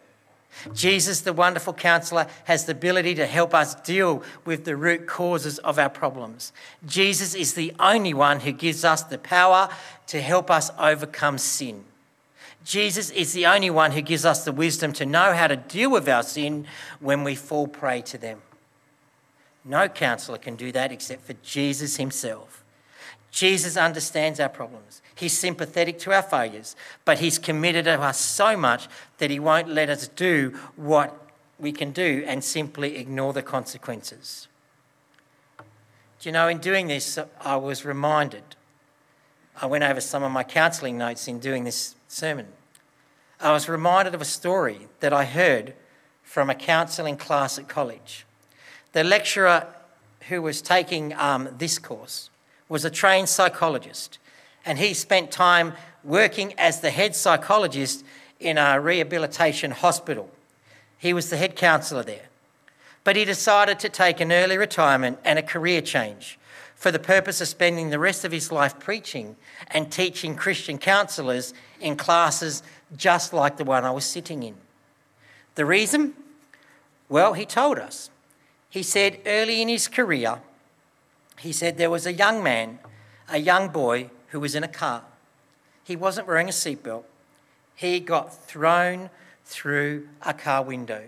Jesus, 0.73 1.21
the 1.21 1.33
wonderful 1.33 1.73
counselor, 1.73 2.27
has 2.45 2.65
the 2.65 2.73
ability 2.73 3.15
to 3.17 3.27
help 3.27 3.55
us 3.55 3.75
deal 3.75 4.23
with 4.45 4.65
the 4.65 4.77
root 4.77 5.07
causes 5.07 5.59
of 5.61 5.79
our 5.79 5.91
problems. 5.91 6.53
Jesus 6.87 7.35
is 7.35 7.55
the 7.55 7.73
only 7.79 8.15
one 8.15 8.41
who 8.41 8.53
gives 8.53 8.85
us 8.85 9.03
the 9.03 9.19
power 9.19 9.69
to 10.09 10.21
help 10.21 10.51
us 10.51 10.71
overcome 10.79 11.39
sin. 11.39 11.85
Jesus 12.65 13.11
is 13.11 13.33
the 13.33 13.47
only 13.47 13.71
one 13.71 13.93
who 13.93 14.03
gives 14.03 14.25
us 14.25 14.45
the 14.45 14.53
wisdom 14.53 14.93
to 14.95 15.07
know 15.07 15.33
how 15.33 15.47
to 15.47 15.57
deal 15.57 15.91
with 15.91 16.09
our 16.09 16.23
sin 16.23 16.67
when 17.01 17.25
we 17.25 17.35
fall 17.35 17.67
prey 17.67 18.03
to 18.03 18.19
them. 18.19 18.43
No 19.65 19.89
counselor 19.89 20.39
can 20.39 20.57
do 20.57 20.73
that 20.73 20.93
except 20.93 21.27
for 21.27 21.35
Jesus 21.43 21.97
himself. 21.97 22.65
Jesus 23.31 23.77
understands 23.77 24.41
our 24.41 24.49
problems. 24.49 25.03
He's 25.15 25.37
sympathetic 25.37 25.99
to 26.01 26.13
our 26.13 26.23
failures, 26.23 26.75
but 27.05 27.19
he's 27.19 27.39
committed 27.39 27.85
to 27.85 28.01
us 28.01 28.19
so 28.19 28.57
much 28.57 28.89
that 29.19 29.31
he 29.31 29.39
won't 29.39 29.69
let 29.69 29.91
us 29.91 30.09
do 30.09 30.59
what 30.77 31.15
we 31.59 31.73
can 31.73 31.91
do 31.91 32.25
and 32.27 32.43
simply 32.43 32.97
ignore 32.97 33.33
the 33.33 33.43
consequences. 33.43 34.49
Do 36.21 36.29
you 36.29 36.33
know, 36.33 36.49
in 36.49 36.59
doing 36.59 36.87
this, 36.87 37.19
I 37.41 37.57
was 37.57 37.85
reminded. 37.85 38.43
I 39.61 39.67
went 39.67 39.85
over 39.85 40.01
some 40.01 40.23
of 40.23 40.33
my 40.33 40.45
counselling 40.45 40.97
notes 40.99 41.29
in 41.29 41.39
doing 41.39 41.65
this 41.65 41.95
sermon. 42.09 42.47
I 43.39 43.53
was 43.53 43.69
reminded 43.69 44.15
of 44.15 44.21
a 44.21 44.27
story 44.27 44.89
that 45.01 45.13
I 45.13 45.25
heard 45.25 45.75
from 46.23 46.51
a 46.51 46.55
counselling 46.55 47.17
class 47.17 47.59
at 47.59 47.69
college. 47.69 48.27
The 48.93 49.05
lecturer 49.05 49.67
who 50.29 50.43
was 50.43 50.61
taking 50.61 51.15
um, 51.15 51.49
this 51.59 51.79
course 51.79 52.31
was 52.69 52.85
a 52.85 52.91
trained 52.91 53.29
psychologist, 53.29 54.19
and 54.65 54.79
he 54.79 54.93
spent 54.95 55.31
time 55.31 55.75
working 56.03 56.55
as 56.59 56.81
the 56.81 56.91
head 56.91 57.15
psychologist 57.15 58.05
in 58.41 58.59
a 58.59 58.81
rehabilitation 58.81 59.71
hospital. 59.71 60.31
He 60.99 61.13
was 61.13 61.31
the 61.31 61.37
head 61.37 61.57
counsellor 61.57 62.03
there. 62.03 62.27
But 63.05 63.17
he 63.17 63.25
decided 63.25 63.79
to 63.81 63.89
take 63.89 64.21
an 64.21 64.33
early 64.33 64.59
retirement 64.59 65.19
and 65.25 65.39
a 65.39 65.43
career 65.43 65.81
change 65.81 66.38
for 66.79 66.93
the 66.93 66.99
purpose 67.01 67.41
of 67.41 67.49
spending 67.49 67.91
the 67.91 67.99
rest 67.99 68.25
of 68.25 68.31
his 68.31 68.53
life 68.53 68.79
preaching 68.79 69.35
and 69.73 69.91
teaching 69.91 70.37
Christian 70.37 70.79
counsellors 70.79 71.53
in 71.81 71.97
classes 71.97 72.63
just 72.97 73.33
like 73.33 73.57
the 73.57 73.65
one 73.65 73.85
I 73.85 73.91
was 73.91 74.05
sitting 74.05 74.45
in. 74.45 74.55
The 75.57 75.67
reason? 75.67 76.15
Well, 77.09 77.33
he 77.33 77.45
told 77.45 77.81
us. 77.81 78.11
He 78.71 78.85
said 78.85 79.19
early 79.27 79.61
in 79.61 79.69
his 79.69 79.89
career, 79.89 80.41
he 81.41 81.53
said 81.53 81.79
there 81.79 81.91
was 81.91 82.07
a 82.07 82.13
young 82.13 82.45
man, 82.45 82.79
a 83.29 83.39
young 83.39 83.71
boy, 83.71 84.11
who 84.29 84.39
was 84.39 84.55
in 84.55 84.63
a 84.63 84.69
car. 84.69 85.03
He 85.83 85.97
wasn't 85.97 86.29
wearing 86.29 86.49
a 86.49 86.53
seatbelt. 86.53 87.05
He 87.75 87.99
got 87.99 88.33
thrown 88.47 89.11
through 89.45 90.09
a 90.23 90.33
car 90.33 90.63
window. 90.63 91.03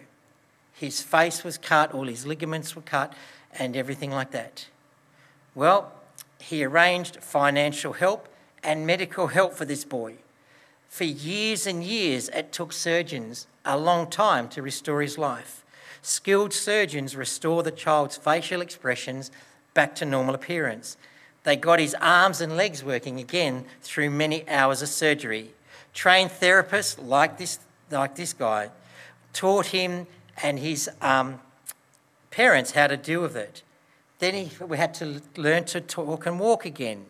His 0.72 1.00
face 1.00 1.44
was 1.44 1.58
cut, 1.58 1.92
all 1.94 2.06
his 2.06 2.26
ligaments 2.26 2.74
were 2.74 2.82
cut, 2.82 3.12
and 3.56 3.76
everything 3.76 4.10
like 4.10 4.32
that. 4.32 4.66
Well, 5.54 5.92
he 6.38 6.64
arranged 6.64 7.22
financial 7.22 7.92
help 7.92 8.28
and 8.62 8.86
medical 8.86 9.28
help 9.28 9.54
for 9.54 9.64
this 9.64 9.84
boy. 9.84 10.14
For 10.88 11.04
years 11.04 11.66
and 11.66 11.84
years, 11.84 12.28
it 12.30 12.52
took 12.52 12.72
surgeons 12.72 13.46
a 13.64 13.78
long 13.78 14.08
time 14.08 14.48
to 14.50 14.62
restore 14.62 15.02
his 15.02 15.18
life. 15.18 15.64
Skilled 16.02 16.52
surgeons 16.52 17.14
restore 17.14 17.62
the 17.62 17.70
child's 17.70 18.16
facial 18.16 18.60
expressions 18.60 19.30
back 19.74 19.94
to 19.96 20.04
normal 20.04 20.34
appearance. 20.34 20.96
They 21.44 21.56
got 21.56 21.78
his 21.78 21.94
arms 22.00 22.40
and 22.40 22.56
legs 22.56 22.82
working 22.82 23.18
again 23.18 23.64
through 23.82 24.10
many 24.10 24.48
hours 24.48 24.82
of 24.82 24.88
surgery. 24.88 25.50
Trained 25.92 26.30
therapists 26.30 26.96
like 27.02 27.38
this, 27.38 27.58
like 27.90 28.16
this 28.16 28.32
guy 28.32 28.70
taught 29.32 29.66
him 29.66 30.06
and 30.42 30.58
his 30.58 30.90
um, 31.00 31.40
parents 32.30 32.72
how 32.72 32.86
to 32.86 32.96
deal 32.96 33.22
with 33.22 33.36
it. 33.36 33.62
Then 34.20 34.34
he 34.34 34.64
we 34.64 34.76
had 34.76 34.94
to 34.94 35.20
learn 35.36 35.64
to 35.64 35.80
talk 35.80 36.26
and 36.26 36.38
walk 36.38 36.64
again. 36.64 37.06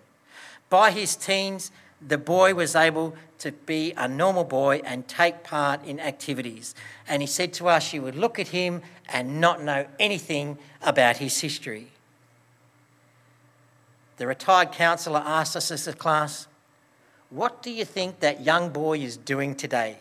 By 0.71 0.93
his 0.93 1.17
teens, 1.17 1.71
the 2.01 2.17
boy 2.17 2.55
was 2.55 2.75
able 2.75 3.15
to 3.39 3.53
be 3.53 3.93
a 3.97 4.09
normal 4.09 4.45
boy 4.45 4.81
and 4.85 5.07
take 5.07 5.43
part 5.43 5.85
in 5.85 6.01
activities. 6.01 6.75
And 7.09 7.21
he 7.21 7.27
said 7.27 7.53
to 7.55 7.69
us, 7.69 7.93
you 7.93 8.03
would 8.03 8.15
look 8.15 8.39
at 8.39 8.49
him 8.49 8.83
and 9.09 9.41
not 9.41 9.63
know 9.63 9.87
anything 9.99 10.57
about 10.83 11.19
his 11.19 11.41
history. 11.41 11.89
The 14.17 14.27
retired 14.27 14.73
counsellor 14.73 15.23
asked 15.25 15.57
us 15.57 15.71
as 15.71 15.89
a 15.89 15.93
class, 15.93 16.47
What 17.31 17.63
do 17.63 17.71
you 17.71 17.85
think 17.85 18.21
that 18.21 18.45
young 18.45 18.71
boy 18.71 18.99
is 18.99 19.17
doing 19.17 19.55
today? 19.55 19.99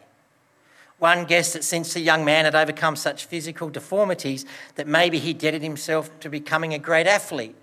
One 1.00 1.26
guessed 1.26 1.54
that 1.54 1.64
since 1.64 1.94
the 1.94 2.02
young 2.02 2.26
man 2.26 2.46
had 2.46 2.56
overcome 2.56 2.96
such 2.96 3.26
physical 3.26 3.70
deformities, 3.70 4.46
that 4.76 4.88
maybe 4.88 5.18
he 5.18 5.34
dedicated 5.34 5.64
himself 5.64 6.18
to 6.20 6.30
becoming 6.30 6.74
a 6.74 6.80
great 6.80 7.08
athlete. 7.08 7.56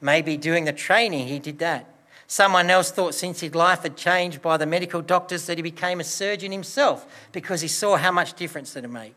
Maybe 0.00 0.36
doing 0.36 0.64
the 0.64 0.72
training, 0.72 1.28
he 1.28 1.38
did 1.38 1.58
that. 1.58 1.86
Someone 2.26 2.70
else 2.70 2.90
thought 2.90 3.14
since 3.14 3.40
his 3.40 3.54
life 3.54 3.82
had 3.82 3.96
changed 3.96 4.42
by 4.42 4.56
the 4.56 4.66
medical 4.66 5.02
doctors 5.02 5.46
that 5.46 5.58
he 5.58 5.62
became 5.62 6.00
a 6.00 6.04
surgeon 6.04 6.52
himself 6.52 7.06
because 7.32 7.60
he 7.60 7.68
saw 7.68 7.96
how 7.96 8.12
much 8.12 8.34
difference 8.34 8.74
it 8.76 8.82
would 8.82 8.90
make. 8.90 9.14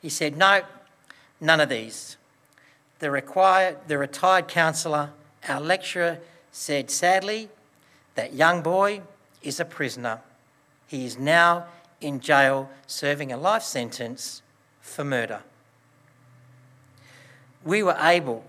He 0.00 0.08
said, 0.08 0.36
No, 0.36 0.62
none 1.40 1.60
of 1.60 1.68
these. 1.68 2.16
The, 2.98 3.10
required, 3.10 3.78
the 3.88 3.96
retired 3.96 4.48
counsellor 4.48 5.10
our 5.48 5.60
lecturer 5.60 6.18
said, 6.52 6.90
sadly, 6.90 7.48
that 8.14 8.34
young 8.34 8.62
boy 8.62 9.02
is 9.42 9.60
a 9.60 9.64
prisoner. 9.64 10.20
He 10.86 11.06
is 11.06 11.18
now 11.18 11.66
in 12.00 12.20
jail 12.20 12.70
serving 12.86 13.32
a 13.32 13.36
life 13.36 13.62
sentence 13.62 14.42
for 14.80 15.04
murder. 15.04 15.40
We 17.64 17.82
were 17.82 17.96
able 18.00 18.44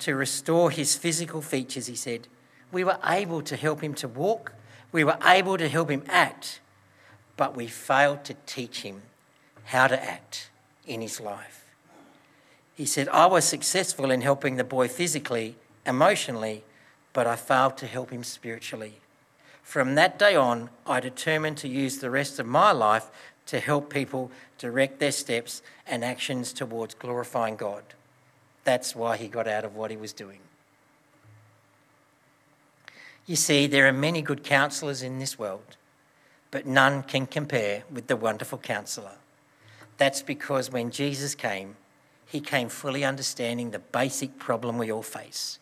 to 0.00 0.14
restore 0.14 0.70
his 0.70 0.96
physical 0.96 1.40
features, 1.40 1.86
he 1.86 1.96
said. 1.96 2.28
We 2.70 2.84
were 2.84 2.98
able 3.04 3.42
to 3.42 3.56
help 3.56 3.80
him 3.82 3.94
to 3.94 4.08
walk. 4.08 4.52
We 4.92 5.04
were 5.04 5.18
able 5.24 5.56
to 5.56 5.68
help 5.68 5.90
him 5.90 6.02
act. 6.08 6.60
But 7.36 7.56
we 7.56 7.66
failed 7.66 8.24
to 8.24 8.34
teach 8.46 8.82
him 8.82 9.02
how 9.64 9.86
to 9.86 10.02
act 10.02 10.50
in 10.86 11.00
his 11.00 11.20
life. 11.20 11.64
He 12.74 12.84
said, 12.84 13.08
I 13.08 13.26
was 13.26 13.44
successful 13.44 14.10
in 14.10 14.20
helping 14.20 14.56
the 14.56 14.64
boy 14.64 14.88
physically, 14.88 15.56
emotionally, 15.86 16.64
but 17.12 17.26
I 17.26 17.36
failed 17.36 17.76
to 17.78 17.86
help 17.86 18.10
him 18.10 18.24
spiritually. 18.24 19.00
From 19.64 19.96
that 19.96 20.18
day 20.18 20.36
on, 20.36 20.70
I 20.86 21.00
determined 21.00 21.56
to 21.58 21.68
use 21.68 21.98
the 21.98 22.10
rest 22.10 22.38
of 22.38 22.46
my 22.46 22.70
life 22.70 23.10
to 23.46 23.58
help 23.58 23.92
people 23.92 24.30
direct 24.58 25.00
their 25.00 25.10
steps 25.10 25.62
and 25.86 26.04
actions 26.04 26.52
towards 26.52 26.94
glorifying 26.94 27.56
God. 27.56 27.82
That's 28.62 28.94
why 28.94 29.16
he 29.16 29.26
got 29.26 29.48
out 29.48 29.64
of 29.64 29.74
what 29.74 29.90
he 29.90 29.96
was 29.96 30.12
doing. 30.12 30.38
You 33.26 33.36
see, 33.36 33.66
there 33.66 33.88
are 33.88 33.92
many 33.92 34.22
good 34.22 34.44
counselors 34.44 35.02
in 35.02 35.18
this 35.18 35.38
world, 35.38 35.76
but 36.50 36.66
none 36.66 37.02
can 37.02 37.26
compare 37.26 37.82
with 37.90 38.06
the 38.06 38.16
wonderful 38.16 38.58
counselor. 38.58 39.16
That's 39.96 40.22
because 40.22 40.70
when 40.70 40.90
Jesus 40.90 41.34
came, 41.34 41.76
he 42.26 42.40
came 42.40 42.68
fully 42.68 43.04
understanding 43.04 43.70
the 43.70 43.78
basic 43.78 44.38
problem 44.38 44.78
we 44.78 44.92
all 44.92 45.02
face 45.02 45.58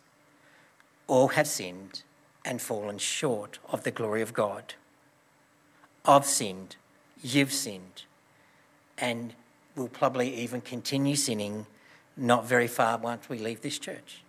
all 1.06 1.28
have 1.28 1.46
sinned 1.46 2.02
and 2.44 2.60
fallen 2.60 2.98
short 2.98 3.58
of 3.70 3.84
the 3.84 3.90
glory 3.90 4.22
of 4.22 4.32
God. 4.32 4.74
I've 6.04 6.26
sinned, 6.26 6.76
you've 7.22 7.52
sinned, 7.52 8.04
and 8.98 9.34
will 9.76 9.88
probably 9.88 10.34
even 10.34 10.60
continue 10.60 11.16
sinning 11.16 11.66
not 12.16 12.46
very 12.46 12.66
far 12.66 12.98
once 12.98 13.28
we 13.28 13.38
leave 13.38 13.62
this 13.62 13.78
church. 13.78 14.22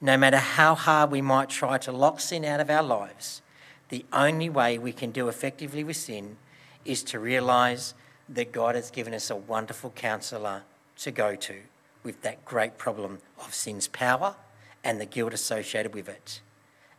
No 0.00 0.16
matter 0.16 0.38
how 0.38 0.74
hard 0.74 1.10
we 1.10 1.20
might 1.20 1.48
try 1.48 1.78
to 1.78 1.92
lock 1.92 2.20
sin 2.20 2.44
out 2.44 2.60
of 2.60 2.70
our 2.70 2.82
lives, 2.82 3.42
the 3.88 4.04
only 4.12 4.48
way 4.48 4.78
we 4.78 4.92
can 4.92 5.10
do 5.10 5.28
effectively 5.28 5.84
with 5.84 5.96
sin 5.96 6.36
is 6.84 7.02
to 7.04 7.18
realise 7.18 7.94
that 8.28 8.52
God 8.52 8.74
has 8.74 8.90
given 8.90 9.14
us 9.14 9.30
a 9.30 9.36
wonderful 9.36 9.90
counsellor 9.90 10.62
to 10.98 11.10
go 11.10 11.34
to 11.36 11.56
with 12.02 12.22
that 12.22 12.44
great 12.44 12.78
problem 12.78 13.18
of 13.38 13.54
sin's 13.54 13.88
power 13.88 14.36
and 14.82 15.00
the 15.00 15.06
guilt 15.06 15.34
associated 15.34 15.94
with 15.94 16.08
it. 16.08 16.40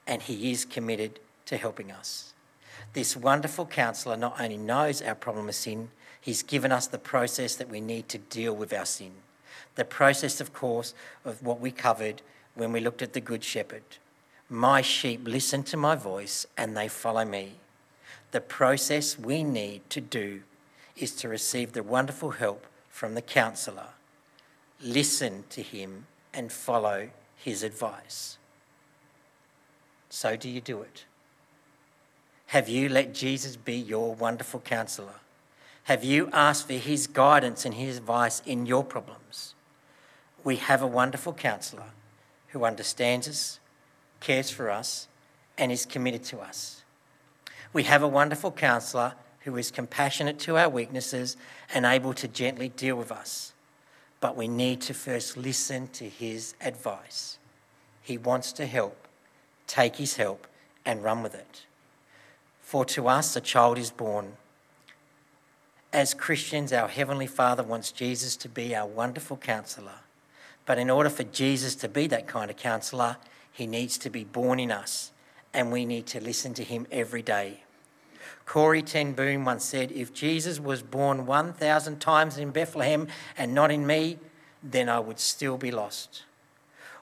And 0.07 0.21
He 0.21 0.51
is 0.51 0.65
committed 0.65 1.19
to 1.45 1.57
helping 1.57 1.91
us. 1.91 2.33
This 2.93 3.15
wonderful 3.15 3.65
counselor 3.65 4.17
not 4.17 4.39
only 4.39 4.57
knows 4.57 5.01
our 5.01 5.15
problem 5.15 5.49
of 5.49 5.55
sin, 5.55 5.89
He's 6.21 6.43
given 6.43 6.71
us 6.71 6.87
the 6.87 6.97
process 6.97 7.55
that 7.55 7.69
we 7.69 7.81
need 7.81 8.09
to 8.09 8.17
deal 8.17 8.55
with 8.55 8.73
our 8.73 8.85
sin. 8.85 9.11
The 9.75 9.85
process, 9.85 10.41
of 10.41 10.53
course, 10.53 10.93
of 11.23 11.43
what 11.43 11.59
we 11.59 11.71
covered 11.71 12.21
when 12.55 12.71
we 12.71 12.79
looked 12.79 13.01
at 13.01 13.13
the 13.13 13.21
Good 13.21 13.43
Shepherd. 13.43 13.83
My 14.49 14.81
sheep 14.81 15.21
listen 15.23 15.63
to 15.63 15.77
my 15.77 15.95
voice 15.95 16.45
and 16.57 16.75
they 16.75 16.87
follow 16.87 17.25
me. 17.25 17.53
The 18.31 18.41
process 18.41 19.17
we 19.17 19.43
need 19.43 19.89
to 19.89 20.01
do 20.01 20.41
is 20.95 21.11
to 21.15 21.29
receive 21.29 21.73
the 21.73 21.83
wonderful 21.83 22.31
help 22.31 22.65
from 22.89 23.15
the 23.15 23.21
counselor. 23.21 23.89
Listen 24.81 25.43
to 25.49 25.61
him 25.61 26.07
and 26.33 26.51
follow 26.51 27.09
his 27.35 27.63
advice. 27.63 28.37
So, 30.15 30.37
do 30.37 30.49
you 30.49 30.61
do 30.61 30.81
it? 30.81 31.03
Have 32.47 32.69
you 32.69 32.87
let 32.87 33.13
Jesus 33.13 33.57
be 33.57 33.75
your 33.75 34.15
wonderful 34.15 34.61
counselor? 34.61 35.19
Have 35.83 36.05
you 36.05 36.29
asked 36.31 36.67
for 36.67 36.73
His 36.75 37.05
guidance 37.05 37.65
and 37.65 37.73
His 37.73 37.97
advice 37.97 38.41
in 38.45 38.65
your 38.65 38.85
problems? 38.85 39.55
We 40.41 40.55
have 40.55 40.81
a 40.81 40.87
wonderful 40.87 41.33
counselor 41.33 41.87
who 42.47 42.63
understands 42.63 43.27
us, 43.27 43.59
cares 44.21 44.49
for 44.49 44.69
us, 44.69 45.09
and 45.57 45.69
is 45.69 45.85
committed 45.85 46.23
to 46.25 46.39
us. 46.39 46.83
We 47.73 47.83
have 47.83 48.01
a 48.01 48.07
wonderful 48.07 48.53
counselor 48.53 49.15
who 49.41 49.57
is 49.57 49.69
compassionate 49.69 50.39
to 50.39 50.55
our 50.55 50.69
weaknesses 50.69 51.35
and 51.73 51.85
able 51.85 52.13
to 52.13 52.29
gently 52.29 52.69
deal 52.69 52.95
with 52.95 53.11
us. 53.11 53.51
But 54.21 54.37
we 54.37 54.47
need 54.47 54.79
to 54.83 54.93
first 54.93 55.35
listen 55.35 55.89
to 55.89 56.07
his 56.07 56.55
advice. 56.61 57.37
He 58.01 58.17
wants 58.17 58.53
to 58.53 58.65
help. 58.65 59.04
Take 59.75 59.97
his 59.97 60.15
help 60.15 60.47
and 60.85 61.03
run 61.03 61.21
with 61.21 61.35
it. 61.35 61.65
For 62.61 62.85
to 62.85 63.09
us 63.09 63.35
a 63.35 63.41
child 63.41 63.77
is 63.77 63.91
born. 63.91 64.37
As 65.91 66.13
Christians, 66.13 66.71
our 66.71 66.87
Heavenly 66.87 67.27
Father 67.27 67.61
wants 67.61 67.91
Jesus 67.91 68.37
to 68.37 68.47
be 68.47 68.73
our 68.73 68.87
wonderful 68.87 69.35
counselor. 69.35 69.99
But 70.65 70.77
in 70.77 70.89
order 70.89 71.09
for 71.09 71.23
Jesus 71.23 71.75
to 71.75 71.89
be 71.89 72.07
that 72.07 72.25
kind 72.25 72.49
of 72.49 72.55
counselor, 72.55 73.17
he 73.51 73.67
needs 73.67 73.97
to 73.97 74.09
be 74.09 74.23
born 74.23 74.61
in 74.61 74.71
us, 74.71 75.11
and 75.53 75.73
we 75.73 75.83
need 75.83 76.05
to 76.05 76.21
listen 76.21 76.53
to 76.53 76.63
him 76.63 76.87
every 76.89 77.21
day. 77.21 77.63
Corrie 78.45 78.81
ten 78.81 79.11
Boom 79.11 79.43
once 79.43 79.65
said, 79.65 79.91
If 79.91 80.13
Jesus 80.13 80.57
was 80.57 80.83
born 80.83 81.25
1,000 81.25 81.99
times 81.99 82.37
in 82.37 82.51
Bethlehem 82.51 83.09
and 83.37 83.53
not 83.53 83.71
in 83.71 83.85
me, 83.85 84.19
then 84.63 84.87
I 84.87 84.99
would 84.99 85.19
still 85.19 85.57
be 85.57 85.71
lost. 85.71 86.23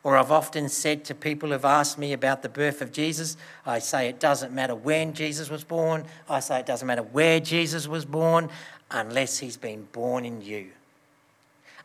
Or 0.04 0.18
I've 0.18 0.32
often 0.32 0.68
said 0.68 1.06
to 1.06 1.16
people 1.16 1.50
who've 1.50 1.64
asked 1.64 1.98
me 1.98 2.12
about 2.12 2.42
the 2.42 2.50
birth 2.50 2.82
of 2.82 2.92
Jesus, 2.92 3.38
I 3.66 3.80
say 3.80 4.10
it 4.10 4.20
doesn't 4.20 4.54
matter 4.54 4.76
when 4.76 5.14
Jesus 5.14 5.50
was 5.50 5.64
born. 5.64 6.06
I 6.30 6.42
say 6.42 6.60
it 6.60 6.66
doesn't 6.66 6.88
matter 6.88 7.04
where 7.04 7.40
Jesus 7.40 7.88
was 7.88 8.04
born 8.04 8.50
unless 8.92 9.40
he's 9.40 9.56
been 9.56 9.88
born 9.94 10.26
in 10.26 10.42
you. 10.42 10.68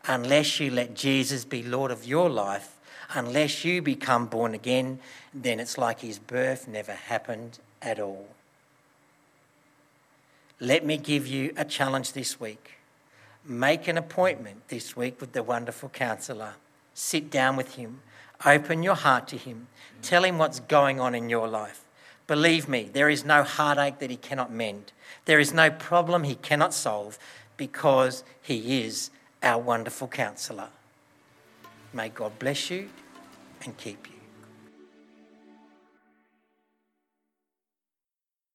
Unless 0.06 0.58
you 0.58 0.70
let 0.70 0.94
Jesus 0.94 1.44
be 1.44 1.62
Lord 1.62 1.92
of 1.92 2.04
your 2.04 2.28
life, 2.28 2.76
unless 3.14 3.64
you 3.64 3.82
become 3.82 4.26
born 4.26 4.52
again, 4.52 4.98
then 5.32 5.60
it's 5.60 5.78
like 5.78 6.00
his 6.00 6.18
birth 6.18 6.66
never 6.66 6.92
happened 6.92 7.58
at 7.80 8.00
all. 8.00 8.26
Let 10.60 10.84
me 10.84 10.96
give 10.96 11.26
you 11.26 11.52
a 11.56 11.64
challenge 11.64 12.12
this 12.12 12.40
week. 12.40 12.72
Make 13.44 13.86
an 13.86 13.96
appointment 13.96 14.68
this 14.68 14.96
week 14.96 15.20
with 15.20 15.32
the 15.32 15.42
wonderful 15.42 15.88
counselor. 15.88 16.54
Sit 16.94 17.30
down 17.30 17.56
with 17.56 17.76
him. 17.76 18.00
Open 18.44 18.82
your 18.82 18.94
heart 18.94 19.28
to 19.28 19.36
him. 19.36 19.68
Tell 20.02 20.24
him 20.24 20.38
what's 20.38 20.60
going 20.60 21.00
on 21.00 21.14
in 21.14 21.28
your 21.28 21.48
life. 21.48 21.84
Believe 22.26 22.68
me, 22.68 22.88
there 22.92 23.08
is 23.08 23.24
no 23.24 23.42
heartache 23.42 23.98
that 23.98 24.10
he 24.10 24.16
cannot 24.16 24.52
mend. 24.52 24.92
There 25.24 25.40
is 25.40 25.52
no 25.52 25.70
problem 25.70 26.24
he 26.24 26.34
cannot 26.34 26.74
solve 26.74 27.18
because 27.56 28.22
he 28.42 28.82
is 28.82 29.10
our 29.42 29.60
wonderful 29.60 30.08
counselor. 30.08 30.68
May 31.92 32.10
God 32.10 32.38
bless 32.38 32.70
you 32.70 32.90
and 33.64 33.76
keep 33.76 34.06
you. 34.08 34.17